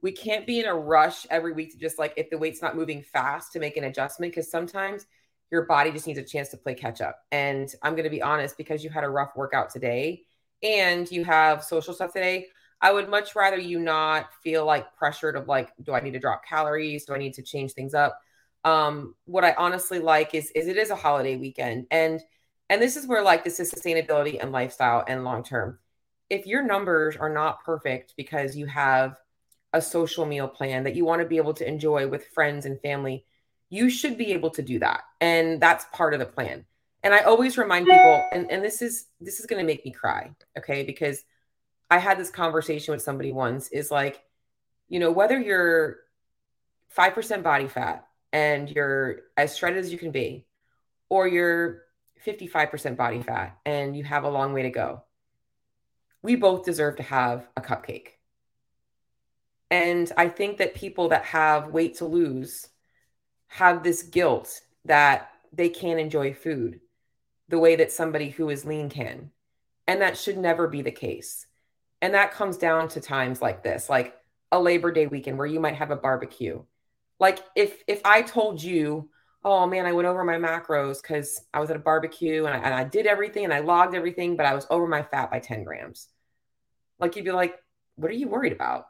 We 0.00 0.12
can't 0.12 0.46
be 0.46 0.60
in 0.60 0.66
a 0.66 0.75
rush 0.75 1.26
every 1.28 1.52
week 1.52 1.72
to 1.72 1.78
just 1.78 1.99
like 1.99 2.14
if 2.16 2.30
the 2.30 2.38
weight's 2.38 2.62
not 2.62 2.75
moving 2.75 3.02
fast 3.02 3.52
to 3.52 3.58
make 3.58 3.76
an 3.76 3.84
adjustment 3.84 4.32
because 4.32 4.50
sometimes 4.50 5.04
your 5.50 5.66
body 5.66 5.92
just 5.92 6.06
needs 6.06 6.18
a 6.18 6.22
chance 6.22 6.49
to 6.50 6.56
play 6.56 6.75
catch 6.75 7.02
up. 7.02 7.18
And 7.32 7.70
I'm 7.82 7.92
going 7.92 8.04
to 8.04 8.10
be 8.10 8.22
honest 8.22 8.56
because 8.56 8.82
you 8.82 8.88
had 8.88 9.04
a 9.04 9.10
rough 9.10 9.37
workout 9.37 9.68
today 9.68 10.22
and 10.62 11.10
you 11.10 11.25
have 11.25 11.62
social 11.62 11.92
stuff 11.92 12.14
today. 12.14 12.46
I 12.82 12.92
would 12.92 13.08
much 13.08 13.37
rather 13.37 13.58
you 13.58 13.78
not 13.78 14.32
feel 14.42 14.64
like 14.64 14.96
pressured 14.96 15.37
of 15.37 15.49
like, 15.49 15.72
do 15.82 15.92
I 15.92 16.00
need 16.00 16.12
to 16.12 16.18
drop 16.18 16.44
calories? 16.44 17.04
Do 17.04 17.14
I 17.14 17.18
need 17.18 17.34
to 17.34 17.42
change 17.42 17.72
things 17.72 17.94
up? 17.94 18.18
Um, 18.64 19.14
what 19.25 19.44
I 19.44 19.54
honestly 19.56 19.99
like 19.99 20.34
is 20.34 20.50
is 20.52 20.68
it 20.68 20.76
is 20.76 20.90
a 20.90 20.96
holiday 20.96 21.37
weekend. 21.37 21.87
And 21.90 22.20
and 22.68 22.80
this 22.80 22.96
is 22.96 23.06
where 23.06 23.22
like 23.22 23.44
this 23.44 23.60
is 23.60 23.72
sustainability 23.72 24.38
and 24.40 24.52
lifestyle 24.52 25.04
and 25.06 25.25
long 25.25 25.42
term. 25.42 25.78
If 26.30 26.46
your 26.46 26.62
numbers 26.62 27.16
are 27.16 27.32
not 27.32 27.64
perfect 27.64 28.14
because 28.16 28.56
you 28.56 28.66
have 28.66 29.16
a 29.72 29.82
social 29.82 30.26
meal 30.26 30.49
plan 30.49 30.84
that 30.84 30.94
you 30.94 31.04
want 31.04 31.22
to 31.22 31.28
be 31.28 31.37
able 31.37 31.54
to 31.54 31.68
enjoy 31.68 32.08
with 32.08 32.28
friends 32.28 32.66
and 32.66 32.80
family, 32.80 33.25
you 33.68 33.90
should 33.90 34.16
be 34.18 34.32
able 34.32 34.50
to 34.50 34.62
do 34.62 34.78
that. 34.78 35.02
And 35.20 35.60
that's 35.60 35.84
part 35.92 36.14
of 36.14 36.20
the 36.20 36.26
plan. 36.26 36.64
And 37.02 37.14
I 37.14 37.20
always 37.20 37.56
remind 37.56 37.87
people, 37.87 38.25
and, 38.32 38.50
and 38.50 38.62
this 38.62 38.82
is 38.82 39.06
this 39.20 39.40
is 39.40 39.46
gonna 39.46 39.64
make 39.64 39.84
me 39.84 39.90
cry, 39.90 40.32
okay? 40.58 40.82
Because 40.82 41.25
I 41.90 41.99
had 41.99 42.18
this 42.18 42.30
conversation 42.30 42.92
with 42.92 43.02
somebody 43.02 43.32
once 43.32 43.68
is 43.68 43.90
like, 43.90 44.23
you 44.88 45.00
know, 45.00 45.11
whether 45.11 45.38
you're 45.38 45.99
5% 46.97 47.42
body 47.42 47.68
fat 47.68 48.06
and 48.32 48.70
you're 48.70 49.23
as 49.37 49.56
shredded 49.56 49.80
as 49.80 49.92
you 49.92 49.99
can 49.99 50.11
be, 50.11 50.47
or 51.09 51.26
you're 51.26 51.82
55% 52.25 52.97
body 52.97 53.23
fat 53.23 53.59
and 53.66 53.97
you 53.97 54.04
have 54.04 54.25
a 54.25 54.30
long 54.30 54.52
way 54.52 54.62
to 54.62 54.70
go, 54.70 55.02
we 56.23 56.37
both 56.37 56.64
deserve 56.64 56.97
to 56.97 57.02
have 57.02 57.49
a 57.56 57.61
cupcake. 57.61 58.09
And 59.70 60.11
I 60.16 60.28
think 60.28 60.59
that 60.59 60.75
people 60.75 61.09
that 61.09 61.25
have 61.25 61.68
weight 61.68 61.97
to 61.97 62.04
lose 62.04 62.68
have 63.49 63.82
this 63.82 64.02
guilt 64.02 64.61
that 64.85 65.30
they 65.52 65.68
can't 65.68 66.00
enjoy 66.00 66.35
food 66.35 66.80
the 67.49 67.59
way 67.59 67.76
that 67.76 67.90
somebody 67.90 68.30
who 68.30 68.49
is 68.50 68.64
lean 68.64 68.88
can. 68.88 69.30
And 69.87 70.00
that 70.00 70.16
should 70.16 70.38
never 70.38 70.68
be 70.68 70.82
the 70.82 70.92
case. 70.92 71.47
And 72.02 72.14
that 72.14 72.33
comes 72.33 72.57
down 72.57 72.88
to 72.90 73.00
times 73.00 73.42
like 73.42 73.62
this, 73.62 73.88
like 73.88 74.14
a 74.52 74.61
Labor 74.61 74.90
Day 74.90 75.07
weekend 75.07 75.38
where 75.38 75.47
you 75.47 75.61
might 75.61 75.76
have 75.76 75.90
a 75.90 75.97
barbecue. 75.97 76.62
Like 77.19 77.40
if 77.54 77.83
if 77.87 78.00
I 78.04 78.23
told 78.23 78.62
you, 78.62 79.11
oh 79.45 79.66
man, 79.66 79.87
I 79.87 79.92
went 79.92 80.09
over 80.09 80.25
my 80.25 80.37
macros 80.37 81.00
because 81.02 81.40
I 81.52 81.61
was 81.61 81.71
at 81.71 81.76
a 81.76 81.80
barbecue 81.80 82.47
and 82.47 82.54
I, 82.54 82.59
and 82.59 82.75
I 82.75 82.85
did 82.85 83.07
everything 83.07 83.45
and 83.45 83.52
I 83.52 83.61
logged 83.61 83.95
everything, 83.95 84.37
but 84.37 84.47
I 84.47 84.54
was 84.54 84.66
over 84.71 84.87
my 84.87 85.02
fat 85.02 85.30
by 85.30 85.38
10 85.38 85.64
grams. 85.64 86.09
Like 86.99 87.16
you'd 87.16 87.25
be 87.25 87.33
like, 87.33 87.57
what 87.97 88.11
are 88.11 88.14
you 88.14 88.28
worried 88.28 88.52
about? 88.52 88.87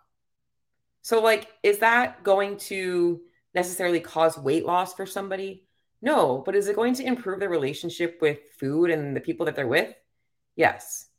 So 1.02 1.20
like, 1.20 1.48
is 1.62 1.78
that 1.78 2.22
going 2.22 2.58
to 2.58 3.20
necessarily 3.54 4.00
cause 4.00 4.38
weight 4.38 4.64
loss 4.64 4.94
for 4.94 5.06
somebody? 5.06 5.64
No, 6.02 6.42
but 6.44 6.54
is 6.54 6.68
it 6.68 6.76
going 6.76 6.94
to 6.94 7.04
improve 7.04 7.40
their 7.40 7.48
relationship 7.48 8.18
with 8.20 8.38
food 8.58 8.90
and 8.90 9.14
the 9.14 9.20
people 9.20 9.46
that 9.46 9.56
they're 9.56 9.66
with? 9.66 9.92
Yes. 10.56 11.09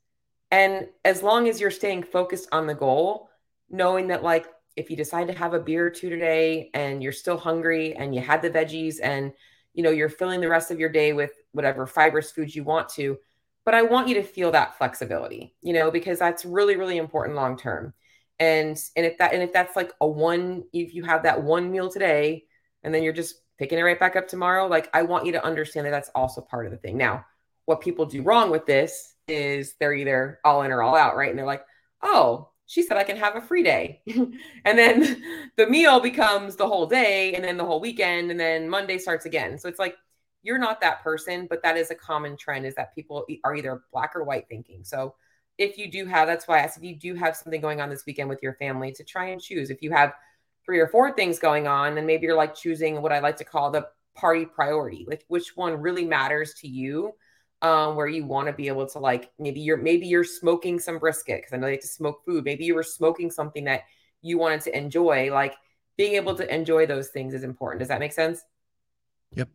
And 0.51 0.89
as 1.05 1.23
long 1.23 1.47
as 1.47 1.59
you're 1.59 1.71
staying 1.71 2.03
focused 2.03 2.49
on 2.51 2.67
the 2.67 2.75
goal, 2.75 3.29
knowing 3.69 4.07
that, 4.07 4.21
like, 4.23 4.47
if 4.75 4.89
you 4.89 4.97
decide 4.97 5.27
to 5.27 5.33
have 5.33 5.53
a 5.53 5.59
beer 5.59 5.87
or 5.87 5.89
two 5.89 6.09
today 6.09 6.69
and 6.73 7.01
you're 7.01 7.11
still 7.11 7.37
hungry 7.37 7.95
and 7.95 8.13
you 8.13 8.21
had 8.21 8.41
the 8.41 8.49
veggies 8.49 8.97
and, 9.01 9.33
you 9.73 9.83
know, 9.83 9.91
you're 9.91 10.09
filling 10.09 10.41
the 10.41 10.49
rest 10.49 10.71
of 10.71 10.79
your 10.79 10.89
day 10.89 11.13
with 11.13 11.31
whatever 11.51 11.85
fibrous 11.85 12.31
foods 12.31 12.55
you 12.55 12.63
want 12.63 12.89
to, 12.89 13.17
but 13.65 13.73
I 13.73 13.83
want 13.83 14.07
you 14.07 14.15
to 14.15 14.23
feel 14.23 14.51
that 14.51 14.77
flexibility, 14.77 15.55
you 15.61 15.73
know, 15.73 15.91
because 15.91 16.19
that's 16.19 16.45
really, 16.45 16.75
really 16.75 16.97
important 16.97 17.35
long 17.35 17.57
term. 17.57 17.93
And 18.39 18.77
and 18.95 19.05
if 19.05 19.17
that 19.19 19.33
and 19.33 19.43
if 19.43 19.53
that's 19.53 19.75
like 19.75 19.93
a 20.01 20.07
one, 20.07 20.63
if 20.73 20.95
you 20.95 21.03
have 21.03 21.23
that 21.23 21.43
one 21.43 21.71
meal 21.71 21.89
today 21.89 22.45
and 22.83 22.93
then 22.93 23.03
you're 23.03 23.13
just 23.13 23.35
picking 23.59 23.77
it 23.77 23.83
right 23.83 23.99
back 23.99 24.15
up 24.15 24.27
tomorrow, 24.27 24.67
like 24.67 24.89
I 24.93 25.03
want 25.03 25.25
you 25.25 25.33
to 25.33 25.45
understand 25.45 25.85
that 25.85 25.91
that's 25.91 26.09
also 26.15 26.41
part 26.41 26.65
of 26.65 26.71
the 26.71 26.77
thing. 26.77 26.97
Now, 26.97 27.25
what 27.65 27.81
people 27.81 28.05
do 28.05 28.23
wrong 28.23 28.49
with 28.49 28.65
this 28.65 29.13
is 29.31 29.75
they're 29.79 29.93
either 29.93 30.39
all 30.43 30.63
in 30.63 30.71
or 30.71 30.81
all 30.81 30.95
out, 30.95 31.15
right? 31.15 31.29
And 31.29 31.39
they're 31.39 31.45
like, 31.45 31.65
oh, 32.01 32.49
she 32.65 32.83
said 32.83 32.97
I 32.97 33.03
can 33.03 33.17
have 33.17 33.35
a 33.35 33.41
free 33.41 33.63
day. 33.63 34.01
and 34.07 34.77
then 34.79 35.23
the 35.57 35.67
meal 35.67 35.99
becomes 35.99 36.55
the 36.55 36.67
whole 36.67 36.85
day 36.85 37.33
and 37.33 37.43
then 37.43 37.57
the 37.57 37.65
whole 37.65 37.81
weekend 37.81 38.31
and 38.31 38.39
then 38.39 38.69
Monday 38.69 38.97
starts 38.97 39.25
again. 39.25 39.57
So 39.57 39.67
it's 39.67 39.79
like 39.79 39.95
you're 40.43 40.57
not 40.57 40.81
that 40.81 41.03
person, 41.03 41.47
but 41.49 41.61
that 41.63 41.77
is 41.77 41.91
a 41.91 41.95
common 41.95 42.37
trend 42.37 42.65
is 42.65 42.75
that 42.75 42.95
people 42.95 43.25
are 43.43 43.55
either 43.55 43.83
black 43.91 44.15
or 44.15 44.23
white 44.23 44.47
thinking. 44.47 44.83
So 44.83 45.15
if 45.57 45.77
you 45.77 45.91
do 45.91 46.05
have, 46.05 46.27
that's 46.27 46.47
why 46.47 46.57
I 46.57 46.61
asked 46.61 46.77
if 46.77 46.83
you 46.83 46.95
do 46.95 47.13
have 47.15 47.35
something 47.35 47.61
going 47.61 47.81
on 47.81 47.89
this 47.89 48.05
weekend 48.05 48.29
with 48.29 48.41
your 48.41 48.53
family 48.53 48.91
to 48.93 49.03
try 49.03 49.25
and 49.25 49.41
choose. 49.41 49.69
If 49.69 49.81
you 49.81 49.91
have 49.91 50.13
three 50.65 50.79
or 50.79 50.87
four 50.87 51.11
things 51.13 51.39
going 51.39 51.67
on, 51.67 51.95
then 51.95 52.05
maybe 52.05 52.25
you're 52.25 52.35
like 52.35 52.55
choosing 52.55 53.01
what 53.01 53.11
I 53.11 53.19
like 53.19 53.37
to 53.37 53.43
call 53.43 53.69
the 53.69 53.87
party 54.15 54.45
priority, 54.45 55.05
like 55.07 55.25
which 55.27 55.55
one 55.55 55.79
really 55.79 56.05
matters 56.05 56.53
to 56.61 56.67
you 56.67 57.13
um, 57.61 57.95
where 57.95 58.07
you 58.07 58.25
want 58.25 58.47
to 58.47 58.53
be 58.53 58.67
able 58.67 58.87
to 58.87 58.99
like 58.99 59.31
maybe 59.37 59.59
you're 59.59 59.77
maybe 59.77 60.07
you're 60.07 60.23
smoking 60.23 60.79
some 60.79 60.97
brisket 60.97 61.39
because 61.39 61.53
I 61.53 61.57
know 61.57 61.67
they 61.67 61.73
have 61.73 61.81
to 61.81 61.87
smoke 61.87 62.25
food. 62.25 62.43
Maybe 62.43 62.65
you 62.65 62.75
were 62.75 62.83
smoking 62.83 63.29
something 63.29 63.65
that 63.65 63.83
you 64.21 64.37
wanted 64.37 64.61
to 64.61 64.77
enjoy. 64.77 65.31
Like 65.31 65.55
being 65.97 66.13
able 66.13 66.35
to 66.35 66.53
enjoy 66.53 66.85
those 66.85 67.09
things 67.09 67.33
is 67.33 67.43
important. 67.43 67.79
Does 67.79 67.89
that 67.89 67.99
make 67.99 68.13
sense? 68.13 68.41
Yep. 69.35 69.49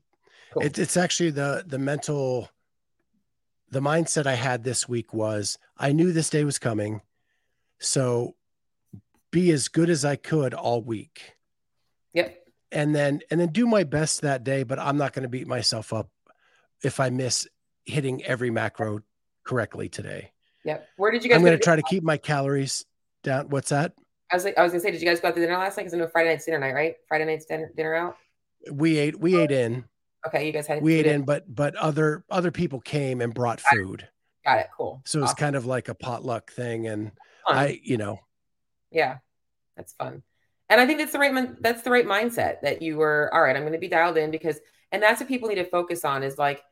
Cool. 0.52 0.62
It, 0.62 0.78
it's 0.78 0.96
actually 0.96 1.30
the 1.30 1.64
the 1.66 1.78
mental 1.78 2.48
the 3.70 3.80
mindset 3.80 4.26
I 4.26 4.34
had 4.34 4.62
this 4.62 4.88
week 4.88 5.12
was 5.12 5.58
I 5.76 5.92
knew 5.92 6.12
this 6.12 6.30
day 6.30 6.44
was 6.44 6.58
coming, 6.58 7.02
so 7.80 8.36
be 9.32 9.50
as 9.50 9.68
good 9.68 9.90
as 9.90 10.04
I 10.04 10.16
could 10.16 10.54
all 10.54 10.80
week. 10.80 11.32
Yep. 12.14 12.42
And 12.70 12.94
then 12.94 13.20
and 13.30 13.40
then 13.40 13.48
do 13.48 13.66
my 13.66 13.82
best 13.82 14.22
that 14.22 14.44
day, 14.44 14.62
but 14.62 14.78
I'm 14.78 14.96
not 14.96 15.12
going 15.12 15.24
to 15.24 15.28
beat 15.28 15.48
myself 15.48 15.92
up 15.92 16.08
if 16.82 17.00
I 17.00 17.10
miss 17.10 17.48
hitting 17.86 18.22
every 18.24 18.50
macro 18.50 19.00
correctly 19.44 19.88
today. 19.88 20.32
Yep. 20.64 20.88
Where 20.96 21.10
did 21.10 21.24
you 21.24 21.30
guys? 21.30 21.36
I'm 21.36 21.44
going 21.44 21.56
to 21.56 21.62
try 21.62 21.76
to 21.76 21.82
keep 21.82 22.02
my 22.02 22.16
calories 22.16 22.84
down. 23.22 23.48
What's 23.48 23.70
that? 23.70 23.94
I 24.30 24.34
was 24.34 24.44
like, 24.44 24.58
I 24.58 24.62
was 24.62 24.72
going 24.72 24.80
to 24.80 24.86
say, 24.86 24.90
did 24.90 25.00
you 25.00 25.06
guys 25.06 25.20
go 25.20 25.28
out 25.28 25.36
to 25.36 25.40
dinner 25.40 25.56
last 25.56 25.76
night? 25.76 25.84
Because 25.84 25.94
I 25.94 25.98
know 25.98 26.08
Friday 26.08 26.30
night's 26.30 26.44
dinner 26.44 26.58
night, 26.58 26.74
right? 26.74 26.96
Friday 27.06 27.24
night's 27.24 27.46
dinner 27.46 27.70
dinner 27.76 27.94
out. 27.94 28.16
We 28.70 28.98
ate. 28.98 29.18
We 29.18 29.40
ate 29.40 29.52
in. 29.52 29.84
Okay, 30.26 30.46
you 30.46 30.52
guys 30.52 30.66
had. 30.66 30.82
We 30.82 30.94
ate 30.94 31.06
in, 31.06 31.22
but 31.22 31.44
but 31.52 31.76
other 31.76 32.24
other 32.28 32.50
people 32.50 32.80
came 32.80 33.20
and 33.20 33.32
brought 33.32 33.62
Got 33.62 33.76
food. 33.76 34.00
It. 34.00 34.08
Got 34.44 34.58
it. 34.58 34.66
Cool. 34.76 35.00
So 35.04 35.20
it's 35.20 35.30
awesome. 35.30 35.36
kind 35.36 35.56
of 35.56 35.66
like 35.66 35.88
a 35.88 35.94
potluck 35.94 36.50
thing, 36.50 36.88
and 36.88 37.12
fun. 37.46 37.56
I, 37.56 37.80
you 37.84 37.96
know. 37.96 38.18
Yeah, 38.90 39.18
that's 39.76 39.92
fun, 39.92 40.24
and 40.68 40.80
I 40.80 40.86
think 40.86 40.98
that's 40.98 41.12
the 41.12 41.20
right 41.20 41.62
that's 41.62 41.82
the 41.82 41.90
right 41.90 42.06
mindset 42.06 42.62
that 42.62 42.82
you 42.82 42.96
were. 42.96 43.30
All 43.32 43.42
right, 43.42 43.54
I'm 43.54 43.62
going 43.62 43.74
to 43.74 43.78
be 43.78 43.88
dialed 43.88 44.16
in 44.16 44.32
because, 44.32 44.58
and 44.90 45.00
that's 45.00 45.20
what 45.20 45.28
people 45.28 45.48
need 45.48 45.56
to 45.56 45.64
focus 45.64 46.04
on 46.04 46.24
is 46.24 46.36
like 46.38 46.62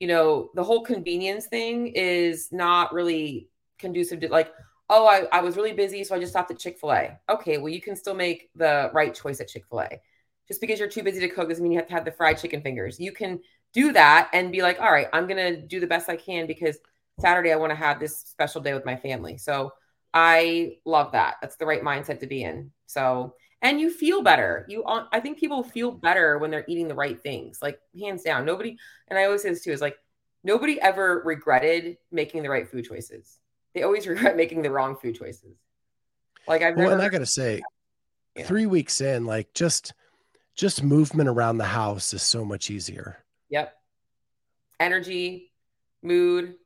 you 0.00 0.08
know, 0.08 0.50
the 0.54 0.64
whole 0.64 0.82
convenience 0.82 1.46
thing 1.46 1.88
is 1.88 2.48
not 2.52 2.92
really 2.92 3.48
conducive 3.78 4.20
to 4.20 4.28
like, 4.28 4.52
oh, 4.90 5.06
I, 5.06 5.26
I 5.36 5.40
was 5.40 5.56
really 5.56 5.72
busy, 5.72 6.04
so 6.04 6.14
I 6.14 6.18
just 6.18 6.32
stopped 6.32 6.50
at 6.50 6.58
Chick 6.58 6.78
fil 6.78 6.92
A. 6.92 7.18
Okay, 7.28 7.58
well, 7.58 7.72
you 7.72 7.80
can 7.80 7.96
still 7.96 8.14
make 8.14 8.50
the 8.54 8.90
right 8.92 9.14
choice 9.14 9.40
at 9.40 9.48
Chick 9.48 9.64
fil 9.68 9.80
A. 9.80 10.00
Just 10.48 10.60
because 10.60 10.78
you're 10.78 10.88
too 10.88 11.02
busy 11.02 11.20
to 11.20 11.28
cook 11.28 11.48
doesn't 11.48 11.62
mean 11.62 11.72
you 11.72 11.78
have 11.78 11.88
to 11.88 11.94
have 11.94 12.04
the 12.04 12.12
fried 12.12 12.38
chicken 12.38 12.62
fingers. 12.62 12.98
You 13.00 13.12
can 13.12 13.40
do 13.72 13.92
that 13.92 14.28
and 14.32 14.52
be 14.52 14.62
like, 14.62 14.80
all 14.80 14.92
right, 14.92 15.08
I'm 15.12 15.26
going 15.26 15.54
to 15.54 15.66
do 15.66 15.80
the 15.80 15.86
best 15.86 16.08
I 16.08 16.16
can 16.16 16.46
because 16.46 16.78
Saturday 17.20 17.52
I 17.52 17.56
want 17.56 17.70
to 17.70 17.76
have 17.76 18.00
this 18.00 18.18
special 18.18 18.60
day 18.60 18.74
with 18.74 18.84
my 18.84 18.96
family. 18.96 19.38
So 19.38 19.72
I 20.12 20.76
love 20.84 21.12
that. 21.12 21.36
That's 21.40 21.56
the 21.56 21.66
right 21.66 21.82
mindset 21.82 22.20
to 22.20 22.26
be 22.26 22.42
in. 22.42 22.70
So, 22.86 23.34
and 23.62 23.80
you 23.80 23.90
feel 23.90 24.22
better. 24.22 24.66
Mm-hmm. 24.68 24.70
You, 24.72 25.06
I 25.12 25.20
think 25.20 25.38
people 25.38 25.62
feel 25.62 25.90
better 25.90 26.38
when 26.38 26.50
they're 26.50 26.64
eating 26.68 26.88
the 26.88 26.94
right 26.94 27.22
things, 27.22 27.60
like 27.62 27.80
hands 27.98 28.22
down. 28.22 28.44
Nobody, 28.44 28.76
and 29.08 29.18
I 29.18 29.24
always 29.24 29.42
say 29.42 29.50
this 29.50 29.64
too, 29.64 29.72
is 29.72 29.80
like 29.80 29.96
nobody 30.44 30.80
ever 30.80 31.22
regretted 31.24 31.96
making 32.10 32.42
the 32.42 32.50
right 32.50 32.68
food 32.68 32.84
choices 32.84 33.38
they 33.74 33.82
always 33.82 34.06
regret 34.06 34.36
making 34.36 34.62
the 34.62 34.70
wrong 34.70 34.96
food 34.96 35.16
choices. 35.16 35.56
Like 36.46 36.62
I've 36.62 36.76
well, 36.76 36.86
never, 36.88 36.94
and 36.94 37.02
I 37.02 37.08
gotta 37.08 37.26
say, 37.26 37.62
yeah. 38.36 38.44
three 38.44 38.66
weeks 38.66 39.00
in, 39.00 39.24
like 39.24 39.52
just 39.54 39.94
just 40.54 40.82
movement 40.82 41.28
around 41.28 41.58
the 41.58 41.64
house 41.64 42.12
is 42.12 42.22
so 42.22 42.44
much 42.44 42.70
easier. 42.70 43.24
Yep. 43.48 43.74
Energy, 44.80 45.52
mood. 46.02 46.56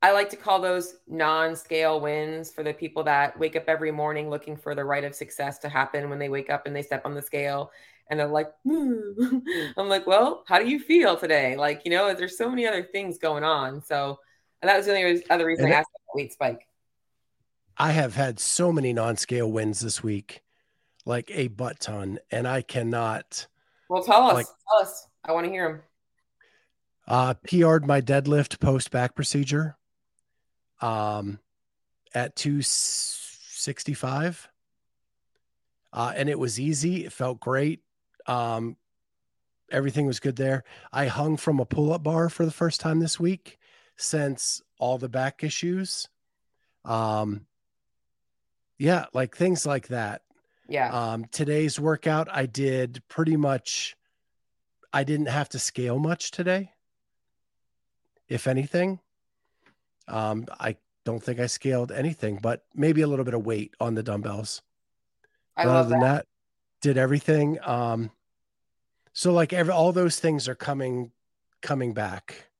I 0.00 0.12
like 0.12 0.30
to 0.30 0.36
call 0.36 0.60
those 0.60 0.96
non-scale 1.08 2.00
wins 2.00 2.50
for 2.50 2.62
the 2.62 2.72
people 2.72 3.02
that 3.04 3.38
wake 3.38 3.56
up 3.56 3.64
every 3.66 3.90
morning 3.90 4.30
looking 4.30 4.56
for 4.56 4.74
the 4.74 4.84
right 4.84 5.02
of 5.02 5.14
success 5.14 5.58
to 5.60 5.68
happen 5.68 6.08
when 6.08 6.20
they 6.20 6.28
wake 6.28 6.50
up 6.50 6.66
and 6.66 6.76
they 6.76 6.82
step 6.82 7.04
on 7.04 7.14
the 7.14 7.22
scale 7.22 7.72
and 8.08 8.18
they're 8.18 8.28
like, 8.28 8.52
hmm. 8.64 8.94
I'm 9.76 9.88
like, 9.88 10.06
well, 10.06 10.44
how 10.46 10.58
do 10.58 10.68
you 10.68 10.78
feel 10.78 11.16
today? 11.16 11.56
Like, 11.56 11.82
you 11.84 11.90
know, 11.90 12.14
there's 12.14 12.38
so 12.38 12.48
many 12.48 12.66
other 12.66 12.82
things 12.82 13.18
going 13.18 13.44
on. 13.44 13.82
So, 13.82 14.18
and 14.62 14.68
that 14.68 14.76
was 14.76 14.86
the 14.86 14.96
only 14.96 15.24
other 15.30 15.46
reason 15.46 15.66
and 15.66 15.74
I 15.74 15.78
asked 15.78 15.90
about 15.90 16.16
weight 16.16 16.32
spike. 16.32 16.66
I 17.76 17.92
have 17.92 18.14
had 18.14 18.40
so 18.40 18.72
many 18.72 18.92
non-scale 18.92 19.50
wins 19.50 19.80
this 19.80 20.02
week, 20.02 20.42
like 21.06 21.30
a 21.32 21.48
butt 21.48 21.80
ton, 21.80 22.18
and 22.30 22.46
I 22.46 22.62
cannot. 22.62 23.46
Well, 23.88 24.02
tell 24.02 24.22
us. 24.24 24.34
Like, 24.34 24.46
tell 24.46 24.82
us. 24.82 25.06
I 25.24 25.32
want 25.32 25.46
to 25.46 25.52
hear 25.52 25.68
them. 25.68 25.82
Uh, 27.06 27.34
PR'd 27.34 27.86
my 27.86 28.00
deadlift 28.00 28.60
post 28.60 28.90
back 28.90 29.14
procedure. 29.14 29.76
Um, 30.80 31.38
at 32.14 32.36
two 32.36 32.62
sixty 32.62 33.94
five. 33.94 34.48
Uh, 35.92 36.12
and 36.14 36.28
it 36.28 36.38
was 36.38 36.60
easy. 36.60 37.04
It 37.04 37.12
felt 37.12 37.40
great. 37.40 37.80
Um, 38.26 38.76
everything 39.70 40.06
was 40.06 40.20
good 40.20 40.36
there. 40.36 40.64
I 40.92 41.06
hung 41.06 41.36
from 41.36 41.60
a 41.60 41.64
pull 41.64 41.92
up 41.92 42.02
bar 42.02 42.28
for 42.28 42.44
the 42.44 42.50
first 42.50 42.80
time 42.80 43.00
this 43.00 43.18
week 43.18 43.58
since 43.96 44.62
all 44.78 44.98
the 44.98 45.08
back 45.08 45.42
issues. 45.42 46.08
Um, 46.84 47.46
yeah, 48.78 49.06
like 49.12 49.34
things 49.36 49.66
like 49.66 49.88
that. 49.88 50.22
Yeah. 50.68 50.90
Um, 50.90 51.24
today's 51.32 51.80
workout, 51.80 52.28
I 52.30 52.46
did 52.46 53.02
pretty 53.08 53.36
much, 53.36 53.96
I 54.92 55.04
didn't 55.04 55.28
have 55.28 55.48
to 55.50 55.58
scale 55.58 55.98
much 55.98 56.30
today, 56.30 56.72
if 58.28 58.46
anything. 58.46 59.00
Um, 60.08 60.46
I 60.58 60.76
don't 61.04 61.22
think 61.22 61.40
I 61.40 61.46
scaled 61.46 61.92
anything, 61.92 62.38
but 62.42 62.64
maybe 62.74 63.02
a 63.02 63.06
little 63.06 63.24
bit 63.24 63.34
of 63.34 63.46
weight 63.46 63.74
on 63.80 63.94
the 63.94 64.02
dumbbells. 64.02 64.62
I 65.56 65.64
other 65.64 65.88
than 65.88 66.00
that. 66.00 66.06
that, 66.16 66.26
did 66.80 66.98
everything. 66.98 67.58
Um, 67.64 68.10
so 69.12 69.32
like 69.32 69.52
every 69.52 69.72
all 69.72 69.92
those 69.92 70.20
things 70.20 70.48
are 70.48 70.54
coming 70.54 71.10
coming 71.60 71.92
back. 71.92 72.50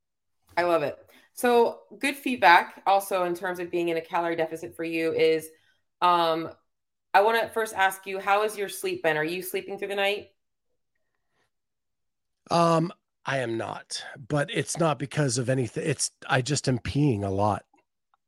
I 0.57 0.65
love 0.65 0.83
it. 0.83 0.99
So 1.35 1.81
good 2.01 2.17
feedback 2.17 2.83
also 2.85 3.25
in 3.25 3.35
terms 3.35 3.61
of 3.61 3.71
being 3.71 3.91
in 3.91 3.97
a 3.97 4.01
calorie 4.01 4.35
deficit 4.35 4.75
for 4.75 4.83
you 4.83 5.13
is 5.13 5.49
um 6.03 6.51
I 7.15 7.23
want 7.23 7.41
to 7.41 7.49
first 7.49 7.75
ask 7.75 8.07
you 8.07 8.19
how 8.19 8.43
has 8.43 8.59
your 8.59 8.69
sleep 8.69 9.05
been? 9.05 9.17
Are 9.17 9.25
you 9.25 9.41
sleeping 9.41 9.79
through 9.79 9.89
the 9.89 9.95
night? 9.95 10.31
Um 12.51 12.93
I 13.29 13.41
am 13.41 13.59
not, 13.59 14.03
but 14.27 14.49
it's 14.51 14.79
not 14.79 14.99
because 14.99 15.37
of 15.37 15.51
anything. 15.51 15.85
It's 15.87 16.13
I 16.27 16.41
just 16.41 16.67
am 16.67 16.79
peeing 16.79 17.25
a 17.25 17.29
lot. 17.29 17.63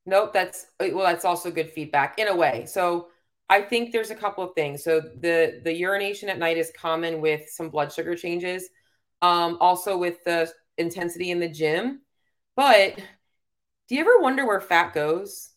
Nope, 0.05 0.35
that's 0.35 0.67
well 0.79 1.07
that's 1.07 1.25
also 1.25 1.51
good 1.51 1.71
feedback 1.71 2.19
in 2.19 2.29
a 2.29 2.37
way. 2.37 2.67
So 2.67 3.09
I 3.49 3.63
think 3.63 3.93
there's 3.93 4.11
a 4.11 4.15
couple 4.15 4.45
of 4.45 4.55
things. 4.55 4.85
So 4.85 5.01
the 5.01 5.63
the 5.65 5.73
urination 5.73 6.29
at 6.29 6.39
night 6.39 6.59
is 6.59 6.71
common 6.77 7.23
with 7.23 7.49
some 7.49 7.71
blood 7.71 7.91
sugar 7.91 8.15
changes. 8.15 8.69
Um 9.23 9.57
also 9.59 9.97
with 9.97 10.23
the 10.25 10.53
intensity 10.77 11.31
in 11.31 11.41
the 11.41 11.49
gym 11.49 12.03
but 12.55 12.97
do 13.89 13.95
you 13.95 14.03
ever 14.03 14.19
wonder 14.21 14.47
where 14.47 14.61
fat 14.61 14.93
goes? 14.93 15.51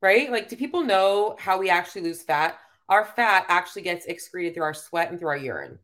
Right? 0.00 0.30
Like, 0.30 0.48
do 0.48 0.56
people 0.56 0.82
know 0.82 1.36
how 1.38 1.58
we 1.58 1.70
actually 1.70 2.02
lose 2.02 2.22
fat? 2.22 2.58
Our 2.88 3.04
fat 3.04 3.46
actually 3.48 3.82
gets 3.82 4.06
excreted 4.06 4.54
through 4.54 4.64
our 4.64 4.74
sweat 4.74 5.10
and 5.10 5.20
through 5.20 5.28
our 5.28 5.36
urine. 5.36 5.78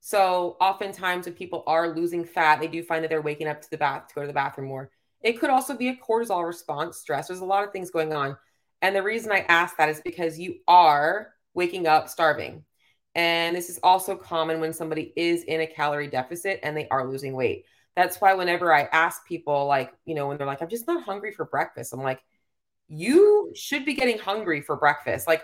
So, 0.00 0.56
oftentimes, 0.60 1.26
when 1.26 1.34
people 1.34 1.64
are 1.66 1.94
losing 1.94 2.24
fat, 2.24 2.60
they 2.60 2.68
do 2.68 2.82
find 2.82 3.02
that 3.02 3.08
they're 3.08 3.22
waking 3.22 3.48
up 3.48 3.60
to 3.62 3.70
the 3.70 3.76
bath 3.76 4.08
to 4.08 4.14
go 4.14 4.20
to 4.22 4.26
the 4.26 4.32
bathroom 4.32 4.68
more. 4.68 4.90
It 5.20 5.40
could 5.40 5.50
also 5.50 5.76
be 5.76 5.88
a 5.88 5.96
cortisol 5.96 6.46
response, 6.46 6.98
stress. 6.98 7.28
There's 7.28 7.40
a 7.40 7.44
lot 7.44 7.64
of 7.64 7.72
things 7.72 7.90
going 7.90 8.12
on. 8.12 8.36
And 8.80 8.94
the 8.94 9.02
reason 9.02 9.32
I 9.32 9.40
ask 9.48 9.76
that 9.76 9.88
is 9.88 10.00
because 10.00 10.38
you 10.38 10.56
are 10.68 11.32
waking 11.54 11.88
up 11.88 12.08
starving. 12.08 12.64
And 13.16 13.56
this 13.56 13.68
is 13.68 13.80
also 13.82 14.14
common 14.14 14.60
when 14.60 14.72
somebody 14.72 15.12
is 15.16 15.42
in 15.42 15.60
a 15.60 15.66
calorie 15.66 16.06
deficit 16.06 16.60
and 16.62 16.76
they 16.76 16.86
are 16.88 17.10
losing 17.10 17.32
weight 17.32 17.64
that's 17.98 18.20
why 18.20 18.32
whenever 18.34 18.72
I 18.72 18.82
ask 18.92 19.26
people, 19.26 19.66
like, 19.66 19.92
you 20.04 20.14
know, 20.14 20.28
when 20.28 20.38
they're 20.38 20.46
like, 20.46 20.62
I'm 20.62 20.68
just 20.68 20.86
not 20.86 21.02
hungry 21.02 21.32
for 21.32 21.44
breakfast, 21.44 21.92
I'm 21.92 22.00
like, 22.00 22.22
you 22.86 23.50
should 23.56 23.84
be 23.84 23.94
getting 23.94 24.18
hungry 24.18 24.60
for 24.60 24.76
breakfast. 24.76 25.26
Like, 25.26 25.42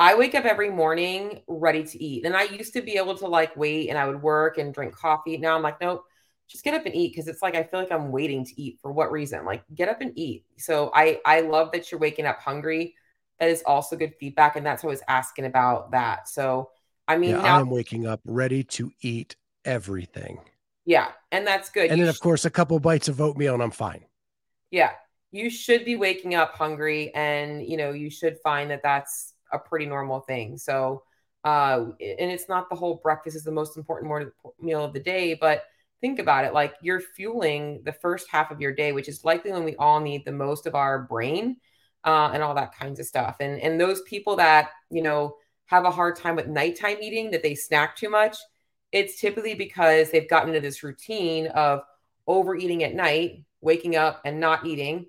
I 0.00 0.14
wake 0.14 0.34
up 0.34 0.46
every 0.46 0.70
morning 0.70 1.42
ready 1.46 1.84
to 1.84 2.02
eat. 2.02 2.24
And 2.24 2.34
I 2.34 2.44
used 2.44 2.72
to 2.72 2.80
be 2.80 2.96
able 2.96 3.14
to 3.18 3.26
like 3.26 3.54
wait 3.54 3.90
and 3.90 3.98
I 3.98 4.06
would 4.06 4.22
work 4.22 4.56
and 4.56 4.72
drink 4.72 4.96
coffee. 4.96 5.36
Now 5.36 5.54
I'm 5.54 5.62
like, 5.62 5.78
nope, 5.78 6.04
just 6.48 6.64
get 6.64 6.72
up 6.72 6.86
and 6.86 6.94
eat 6.94 7.12
because 7.12 7.28
it's 7.28 7.42
like 7.42 7.54
I 7.54 7.62
feel 7.64 7.78
like 7.78 7.92
I'm 7.92 8.10
waiting 8.10 8.42
to 8.46 8.60
eat 8.60 8.78
for 8.80 8.90
what 8.90 9.12
reason? 9.12 9.44
Like 9.44 9.62
get 9.74 9.90
up 9.90 10.00
and 10.00 10.18
eat. 10.18 10.46
So 10.56 10.90
I 10.94 11.20
I 11.26 11.42
love 11.42 11.70
that 11.72 11.92
you're 11.92 12.00
waking 12.00 12.24
up 12.24 12.40
hungry. 12.40 12.94
That 13.38 13.50
is 13.50 13.62
also 13.66 13.94
good 13.94 14.14
feedback. 14.18 14.56
And 14.56 14.64
that's 14.64 14.82
what 14.82 14.88
I 14.88 14.92
was 14.92 15.02
asking 15.06 15.44
about 15.44 15.90
that. 15.90 16.28
So 16.28 16.70
I 17.06 17.18
mean 17.18 17.30
yeah, 17.32 17.42
now- 17.42 17.60
I'm 17.60 17.68
waking 17.68 18.06
up 18.06 18.20
ready 18.24 18.64
to 18.64 18.90
eat 19.02 19.36
everything. 19.66 20.40
Yeah, 20.86 21.08
and 21.30 21.46
that's 21.46 21.68
good. 21.68 21.90
And 21.90 21.98
you 21.98 22.06
then, 22.06 22.10
of 22.10 22.20
course, 22.20 22.46
a 22.46 22.50
couple 22.50 22.80
bites 22.80 23.08
of 23.08 23.20
oatmeal, 23.20 23.52
and 23.52 23.62
I'm 23.62 23.70
fine. 23.70 24.06
Yeah, 24.70 24.92
you 25.30 25.50
should 25.50 25.84
be 25.84 25.96
waking 25.96 26.34
up 26.34 26.54
hungry, 26.54 27.14
and 27.14 27.62
you 27.64 27.76
know 27.76 27.92
you 27.92 28.08
should 28.08 28.38
find 28.42 28.70
that 28.70 28.82
that's 28.82 29.34
a 29.52 29.58
pretty 29.58 29.86
normal 29.86 30.20
thing. 30.20 30.58
So, 30.58 31.02
uh, 31.44 31.84
and 32.00 32.30
it's 32.30 32.48
not 32.48 32.68
the 32.68 32.76
whole 32.76 33.00
breakfast 33.02 33.36
is 33.36 33.44
the 33.44 33.52
most 33.52 33.76
important 33.76 34.32
meal 34.60 34.84
of 34.84 34.92
the 34.92 35.00
day, 35.00 35.34
but 35.34 35.64
think 36.00 36.18
about 36.18 36.44
it 36.44 36.54
like 36.54 36.74
you're 36.82 37.00
fueling 37.00 37.82
the 37.84 37.92
first 37.92 38.28
half 38.30 38.50
of 38.50 38.60
your 38.60 38.74
day, 38.74 38.92
which 38.92 39.08
is 39.08 39.24
likely 39.24 39.52
when 39.52 39.64
we 39.64 39.76
all 39.76 40.00
need 40.00 40.24
the 40.24 40.32
most 40.32 40.66
of 40.66 40.74
our 40.74 41.02
brain 41.02 41.56
uh, 42.04 42.30
and 42.32 42.42
all 42.42 42.54
that 42.54 42.74
kinds 42.74 43.00
of 43.00 43.06
stuff. 43.06 43.36
And 43.40 43.60
and 43.60 43.80
those 43.80 44.02
people 44.02 44.36
that 44.36 44.70
you 44.90 45.02
know 45.02 45.36
have 45.66 45.84
a 45.84 45.90
hard 45.90 46.16
time 46.16 46.36
with 46.36 46.46
nighttime 46.46 46.98
eating, 47.00 47.30
that 47.30 47.42
they 47.42 47.54
snack 47.54 47.96
too 47.96 48.10
much 48.10 48.36
it's 48.92 49.20
typically 49.20 49.54
because 49.54 50.10
they've 50.10 50.28
gotten 50.28 50.50
into 50.50 50.60
this 50.60 50.82
routine 50.82 51.46
of 51.48 51.82
overeating 52.26 52.82
at 52.84 52.94
night, 52.94 53.44
waking 53.60 53.96
up 53.96 54.20
and 54.24 54.40
not 54.40 54.66
eating, 54.66 55.06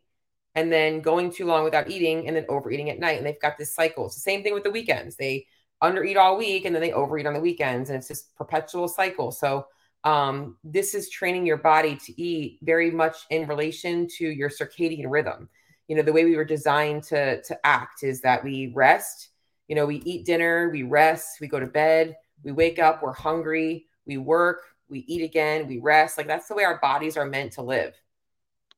and 0.56 0.72
then 0.72 1.02
going 1.02 1.32
too 1.32 1.46
long 1.46 1.64
without 1.64 1.90
eating 1.90 2.28
and 2.28 2.36
then 2.36 2.46
overeating 2.50 2.90
at 2.90 3.00
night. 3.00 3.18
And 3.18 3.26
they've 3.26 3.40
got 3.40 3.58
this 3.58 3.74
cycle. 3.74 4.06
It's 4.06 4.16
the 4.16 4.22
same 4.22 4.44
thing 4.44 4.54
with 4.54 4.64
the 4.64 4.72
weekends. 4.72 5.16
They 5.16 5.48
undereat 5.82 6.18
all 6.18 6.38
week 6.38 6.66
and 6.66 6.76
then 6.76 6.82
they 6.82 6.92
overeat 6.92 7.26
on 7.26 7.34
the 7.34 7.40
weekends. 7.40 7.90
And 7.90 7.98
it's 7.98 8.08
this 8.08 8.24
perpetual 8.38 8.88
cycle. 8.88 9.32
So 9.32 9.66
um, 10.04 10.58
this 10.64 10.94
is 10.94 11.10
training 11.10 11.46
your 11.46 11.58
body 11.58 11.96
to 11.96 12.22
eat 12.22 12.60
very 12.64 12.92
much 12.92 13.18
in 13.30 13.48
relation 13.48 14.08
to 14.18 14.28
your 14.28 14.50
circadian 14.50 15.10
rhythm. 15.10 15.48
You 15.88 15.96
know, 15.96 16.02
the 16.02 16.14
way 16.14 16.26
we 16.26 16.36
were 16.36 16.46
designed 16.46 17.04
to, 17.04 17.42
to 17.42 17.66
act 17.66 18.04
is 18.04 18.22
that 18.22 18.44
we 18.44 18.72
rest, 18.76 19.30
you 19.68 19.76
know, 19.76 19.86
we 19.86 19.98
eat 19.98 20.26
dinner, 20.26 20.70
we 20.70 20.84
rest, 20.84 21.40
we 21.40 21.48
go 21.48 21.60
to 21.60 21.68
bed, 21.68 22.16
we 22.44 22.52
wake 22.52 22.80
up, 22.80 23.04
we're 23.04 23.14
hungry, 23.14 23.86
we 24.06 24.18
work, 24.18 24.64
we 24.90 25.00
eat 25.08 25.24
again, 25.24 25.68
we 25.68 25.80
rest. 25.80 26.18
Like 26.18 26.28
that's 26.28 26.48
the 26.48 26.56
way 26.56 26.64
our 26.64 26.80
bodies 26.80 27.18
are 27.18 27.26
meant 27.26 27.54
to 27.54 27.62
live. 27.62 27.94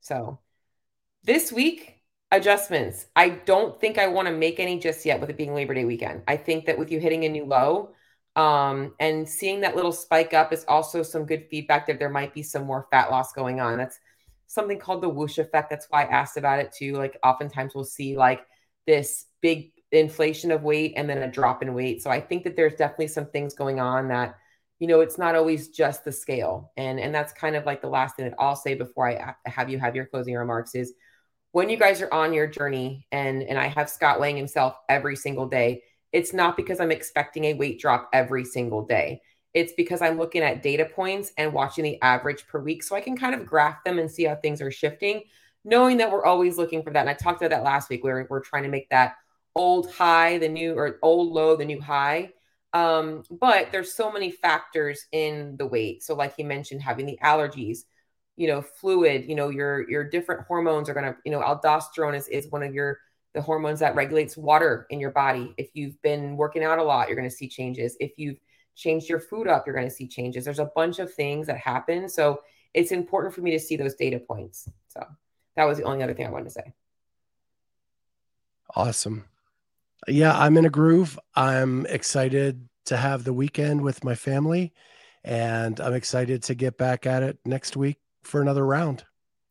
So 0.01 0.39
this 1.23 1.51
week, 1.51 2.01
adjustments. 2.31 3.05
I 3.15 3.29
don't 3.29 3.79
think 3.79 3.97
I 3.97 4.07
want 4.07 4.27
to 4.27 4.33
make 4.33 4.59
any 4.59 4.79
just 4.79 5.05
yet 5.05 5.19
with 5.21 5.29
it 5.29 5.37
being 5.37 5.53
Labor 5.53 5.73
Day 5.73 5.85
weekend. 5.85 6.23
I 6.27 6.35
think 6.35 6.65
that 6.65 6.77
with 6.77 6.91
you 6.91 6.99
hitting 6.99 7.25
a 7.25 7.29
new 7.29 7.45
low 7.45 7.91
um, 8.35 8.93
and 8.99 9.27
seeing 9.27 9.61
that 9.61 9.75
little 9.75 9.91
spike 9.91 10.33
up 10.33 10.51
is 10.51 10.65
also 10.67 11.03
some 11.03 11.25
good 11.25 11.45
feedback 11.49 11.87
that 11.87 11.99
there 11.99 12.09
might 12.09 12.33
be 12.33 12.43
some 12.43 12.65
more 12.65 12.87
fat 12.91 13.11
loss 13.11 13.33
going 13.33 13.59
on. 13.59 13.77
That's 13.77 13.99
something 14.47 14.79
called 14.79 15.03
the 15.03 15.09
whoosh 15.09 15.37
effect. 15.37 15.69
That's 15.69 15.87
why 15.89 16.03
I 16.03 16.07
asked 16.07 16.37
about 16.37 16.59
it 16.59 16.73
too. 16.73 16.93
Like 16.93 17.17
oftentimes 17.23 17.73
we'll 17.75 17.83
see 17.83 18.17
like 18.17 18.45
this 18.87 19.25
big 19.41 19.71
inflation 19.91 20.51
of 20.51 20.63
weight 20.63 20.93
and 20.97 21.07
then 21.07 21.19
a 21.19 21.31
drop 21.31 21.61
in 21.61 21.75
weight. 21.75 22.01
So 22.01 22.09
I 22.09 22.19
think 22.19 22.43
that 22.43 22.55
there's 22.55 22.73
definitely 22.73 23.07
some 23.07 23.27
things 23.27 23.53
going 23.53 23.79
on 23.79 24.07
that, 24.07 24.35
you 24.79 24.87
know, 24.87 25.01
it's 25.01 25.19
not 25.19 25.35
always 25.35 25.69
just 25.69 26.03
the 26.03 26.11
scale. 26.11 26.71
And 26.75 26.99
and 26.99 27.13
that's 27.13 27.31
kind 27.31 27.55
of 27.55 27.65
like 27.65 27.81
the 27.81 27.89
last 27.89 28.15
thing 28.15 28.25
that 28.25 28.35
I'll 28.39 28.55
say 28.55 28.73
before 28.73 29.07
I 29.07 29.35
have 29.45 29.69
you 29.69 29.77
have 29.77 29.95
your 29.95 30.05
closing 30.05 30.33
remarks 30.33 30.73
is 30.73 30.93
when 31.53 31.69
you 31.69 31.77
guys 31.77 32.01
are 32.01 32.11
on 32.11 32.33
your 32.33 32.47
journey 32.47 33.05
and 33.11 33.43
and 33.43 33.57
I 33.57 33.67
have 33.67 33.89
Scott 33.89 34.19
weighing 34.19 34.35
himself 34.35 34.75
every 34.89 35.15
single 35.15 35.47
day, 35.47 35.83
it's 36.11 36.33
not 36.33 36.57
because 36.57 36.79
I'm 36.79 36.91
expecting 36.91 37.45
a 37.45 37.53
weight 37.53 37.79
drop 37.79 38.09
every 38.11 38.43
single 38.43 38.85
day. 38.85 39.21
It's 39.53 39.71
because 39.73 40.01
I'm 40.01 40.17
looking 40.17 40.41
at 40.41 40.63
data 40.63 40.85
points 40.85 41.31
and 41.37 41.53
watching 41.53 41.83
the 41.83 42.01
average 42.01 42.47
per 42.47 42.59
week 42.59 42.81
so 42.83 42.95
I 42.95 43.01
can 43.01 43.15
kind 43.15 43.35
of 43.35 43.45
graph 43.45 43.83
them 43.83 43.99
and 43.99 44.09
see 44.09 44.23
how 44.23 44.35
things 44.35 44.61
are 44.63 44.71
shifting, 44.71 45.23
knowing 45.63 45.97
that 45.97 46.11
we're 46.11 46.25
always 46.25 46.57
looking 46.57 46.81
for 46.81 46.89
that. 46.91 47.01
And 47.01 47.09
I 47.09 47.13
talked 47.13 47.39
about 47.39 47.51
that 47.51 47.63
last 47.63 47.87
week 47.87 48.03
where 48.03 48.25
we're 48.29 48.41
trying 48.41 48.63
to 48.63 48.69
make 48.69 48.89
that 48.89 49.13
old 49.53 49.91
high, 49.91 50.39
the 50.39 50.49
new 50.49 50.73
or 50.73 50.97
old 51.03 51.31
low, 51.31 51.55
the 51.55 51.65
new 51.65 51.79
high. 51.79 52.31
Um, 52.73 53.21
but 53.29 53.71
there's 53.71 53.93
so 53.93 54.11
many 54.11 54.31
factors 54.31 55.05
in 55.11 55.55
the 55.57 55.67
weight. 55.67 56.01
So, 56.01 56.15
like 56.15 56.35
he 56.35 56.43
mentioned, 56.43 56.81
having 56.81 57.05
the 57.05 57.19
allergies, 57.23 57.83
you 58.35 58.47
know, 58.47 58.61
fluid, 58.61 59.25
you 59.27 59.35
know, 59.35 59.49
your 59.49 59.89
your 59.89 60.03
different 60.03 60.45
hormones 60.47 60.89
are 60.89 60.93
gonna, 60.93 61.15
you 61.25 61.31
know, 61.31 61.41
aldosterone 61.41 62.15
is, 62.15 62.27
is 62.27 62.47
one 62.49 62.63
of 62.63 62.73
your 62.73 62.99
the 63.33 63.41
hormones 63.41 63.79
that 63.79 63.95
regulates 63.95 64.37
water 64.37 64.85
in 64.89 64.99
your 64.99 65.11
body. 65.11 65.53
If 65.57 65.69
you've 65.73 65.99
been 66.01 66.37
working 66.37 66.63
out 66.63 66.79
a 66.79 66.83
lot, 66.83 67.07
you're 67.07 67.15
gonna 67.15 67.29
see 67.29 67.47
changes. 67.47 67.95
If 67.99 68.13
you've 68.17 68.39
changed 68.75 69.09
your 69.09 69.19
food 69.19 69.47
up, 69.47 69.65
you're 69.65 69.75
gonna 69.75 69.89
see 69.89 70.07
changes. 70.07 70.45
There's 70.45 70.59
a 70.59 70.71
bunch 70.75 70.99
of 70.99 71.13
things 71.13 71.47
that 71.47 71.57
happen. 71.57 72.09
So 72.09 72.41
it's 72.73 72.91
important 72.91 73.33
for 73.33 73.41
me 73.41 73.51
to 73.51 73.59
see 73.59 73.75
those 73.75 73.95
data 73.95 74.19
points. 74.19 74.67
So 74.87 75.05
that 75.55 75.65
was 75.65 75.77
the 75.77 75.83
only 75.83 76.03
other 76.03 76.13
thing 76.13 76.25
I 76.25 76.31
wanted 76.31 76.45
to 76.45 76.51
say. 76.51 76.73
Awesome. 78.75 79.25
Yeah, 80.07 80.37
I'm 80.37 80.57
in 80.57 80.65
a 80.65 80.69
groove. 80.69 81.19
I'm 81.35 81.85
excited 81.85 82.67
to 82.85 82.97
have 82.97 83.23
the 83.23 83.33
weekend 83.33 83.81
with 83.81 84.03
my 84.03 84.15
family 84.15 84.73
and 85.23 85.79
I'm 85.79 85.93
excited 85.93 86.43
to 86.43 86.55
get 86.55 86.77
back 86.77 87.05
at 87.05 87.23
it 87.23 87.37
next 87.45 87.77
week 87.77 87.99
for 88.23 88.41
another 88.41 88.65
round. 88.65 89.03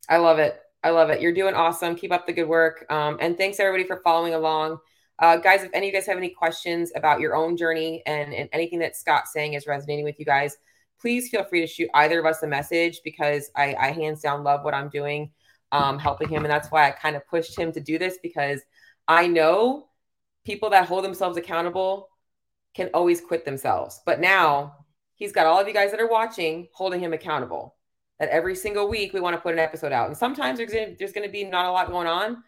I 0.09 0.19
love 0.19 0.39
it. 0.39 0.61
I 0.85 0.91
love 0.91 1.11
it. 1.11 1.21
You're 1.21 1.33
doing 1.33 1.55
awesome. 1.55 1.95
Keep 1.95 2.13
up 2.13 2.27
the 2.27 2.33
good 2.33 2.49
work. 2.49 2.85
Um, 2.91 3.17
and 3.21 3.37
thanks 3.37 3.61
everybody 3.61 3.85
for 3.85 4.01
following 4.03 4.35
along. 4.35 4.79
Uh, 5.19 5.37
guys, 5.37 5.63
if 5.63 5.71
any 5.73 5.87
of 5.89 5.95
you 5.95 5.99
guys 5.99 6.07
have 6.07 6.19
any 6.19 6.31
questions 6.31 6.91
about 6.97 7.21
your 7.21 7.37
own 7.37 7.57
journey 7.57 8.03
and, 8.07 8.35
and 8.35 8.49
anything 8.53 8.81
that 8.81 8.97
Scott's 8.97 9.33
saying 9.33 9.55
is 9.55 9.67
resonating 9.67 10.05
with 10.05 10.19
you 10.19 10.25
guys, 10.25 10.57
please 11.01 11.29
feel 11.29 11.45
free 11.45 11.61
to 11.61 11.67
shoot 11.67 11.89
either 11.95 12.19
of 12.19 12.27
us 12.27 12.43
a 12.43 12.47
message 12.47 13.01
because 13.05 13.51
I, 13.55 13.75
I 13.75 13.91
hands 13.93 14.21
down 14.21 14.43
love 14.43 14.65
what 14.65 14.75
I'm 14.75 14.89
doing, 14.89 15.31
um, 15.71 15.99
helping 15.99 16.29
him. 16.29 16.45
And 16.45 16.51
that's 16.51 16.71
why 16.71 16.89
I 16.89 16.91
kind 16.91 17.15
of 17.15 17.27
pushed 17.29 17.57
him 17.57 17.71
to 17.73 17.81
do 17.81 17.99
this 17.99 18.19
because 18.23 18.61
I 19.07 19.29
know 19.29 19.89
people 20.45 20.71
that 20.71 20.89
hold 20.89 21.05
themselves 21.05 21.37
accountable 21.37 22.09
can 22.75 22.91
always 22.95 23.21
quit 23.21 23.45
themselves. 23.45 24.01
But 24.05 24.21
now 24.21 24.75
he's 25.15 25.33
got 25.33 25.47
all 25.47 25.61
of 25.61 25.69
you 25.69 25.75
guys 25.75 25.93
that 25.93 26.01
are 26.01 26.09
watching 26.09 26.69
holding 26.73 27.01
him 27.01 27.13
accountable 27.13 27.77
that 28.23 28.29
every 28.29 28.55
single 28.55 28.89
week 28.89 29.13
we 29.13 29.21
want 29.21 29.35
to 29.35 29.43
put 29.43 29.53
an 29.53 29.59
episode 29.59 29.91
out. 29.91 30.07
And 30.07 30.17
sometimes 30.17 30.57
there's 30.57 30.71
there's 30.71 31.13
to 31.13 31.29
be 31.29 31.43
not 31.43 31.67
a 31.67 31.73
lot 31.73 31.89
going 31.89 32.07
on, 32.07 32.45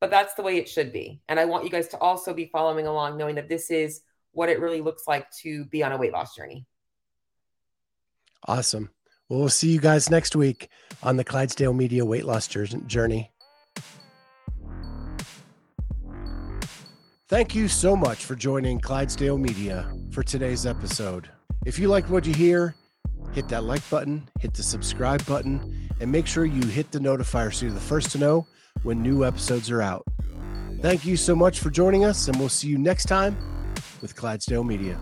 but 0.00 0.10
that's 0.10 0.32
the 0.32 0.42
way 0.42 0.56
it 0.56 0.70
should 0.70 0.90
be. 0.90 1.20
And 1.28 1.38
I 1.38 1.44
want 1.44 1.64
you 1.64 1.70
guys 1.70 1.86
to 1.88 1.98
also 1.98 2.32
be 2.32 2.46
following 2.46 2.86
along, 2.86 3.18
knowing 3.18 3.34
that 3.34 3.46
this 3.46 3.70
is 3.70 4.00
what 4.32 4.48
it 4.48 4.58
really 4.58 4.80
looks 4.80 5.02
like 5.06 5.30
to 5.42 5.66
be 5.66 5.82
on 5.82 5.92
a 5.92 5.98
weight 5.98 6.14
loss 6.14 6.34
journey. 6.34 6.64
Awesome. 8.46 8.88
Well, 9.28 9.40
we'll 9.40 9.50
see 9.50 9.70
you 9.70 9.80
guys 9.80 10.08
next 10.08 10.34
week 10.34 10.70
on 11.02 11.18
the 11.18 11.24
Clydesdale 11.24 11.74
Media 11.74 12.06
weight 12.06 12.24
loss 12.24 12.48
journey. 12.48 13.30
Thank 17.28 17.54
you 17.54 17.68
so 17.68 17.94
much 17.94 18.24
for 18.24 18.34
joining 18.34 18.80
Clydesdale 18.80 19.36
Media 19.36 19.92
for 20.10 20.22
today's 20.22 20.64
episode. 20.64 21.28
If 21.66 21.78
you 21.78 21.88
like 21.88 22.08
what 22.08 22.24
you 22.24 22.32
hear, 22.32 22.74
hit 23.32 23.48
that 23.48 23.64
like 23.64 23.88
button, 23.90 24.28
hit 24.40 24.54
the 24.54 24.62
subscribe 24.62 25.24
button, 25.26 25.88
and 26.00 26.10
make 26.10 26.26
sure 26.26 26.44
you 26.44 26.62
hit 26.68 26.90
the 26.90 26.98
notifier 26.98 27.52
so 27.52 27.66
you're 27.66 27.74
the 27.74 27.80
first 27.80 28.10
to 28.12 28.18
know 28.18 28.46
when 28.82 29.02
new 29.02 29.24
episodes 29.24 29.70
are 29.70 29.82
out. 29.82 30.04
Thank 30.80 31.04
you 31.04 31.16
so 31.16 31.34
much 31.34 31.60
for 31.60 31.70
joining 31.70 32.04
us, 32.04 32.28
and 32.28 32.38
we'll 32.38 32.48
see 32.48 32.68
you 32.68 32.78
next 32.78 33.06
time 33.06 33.36
with 34.00 34.14
Clydesdale 34.14 34.64
Media. 34.64 34.98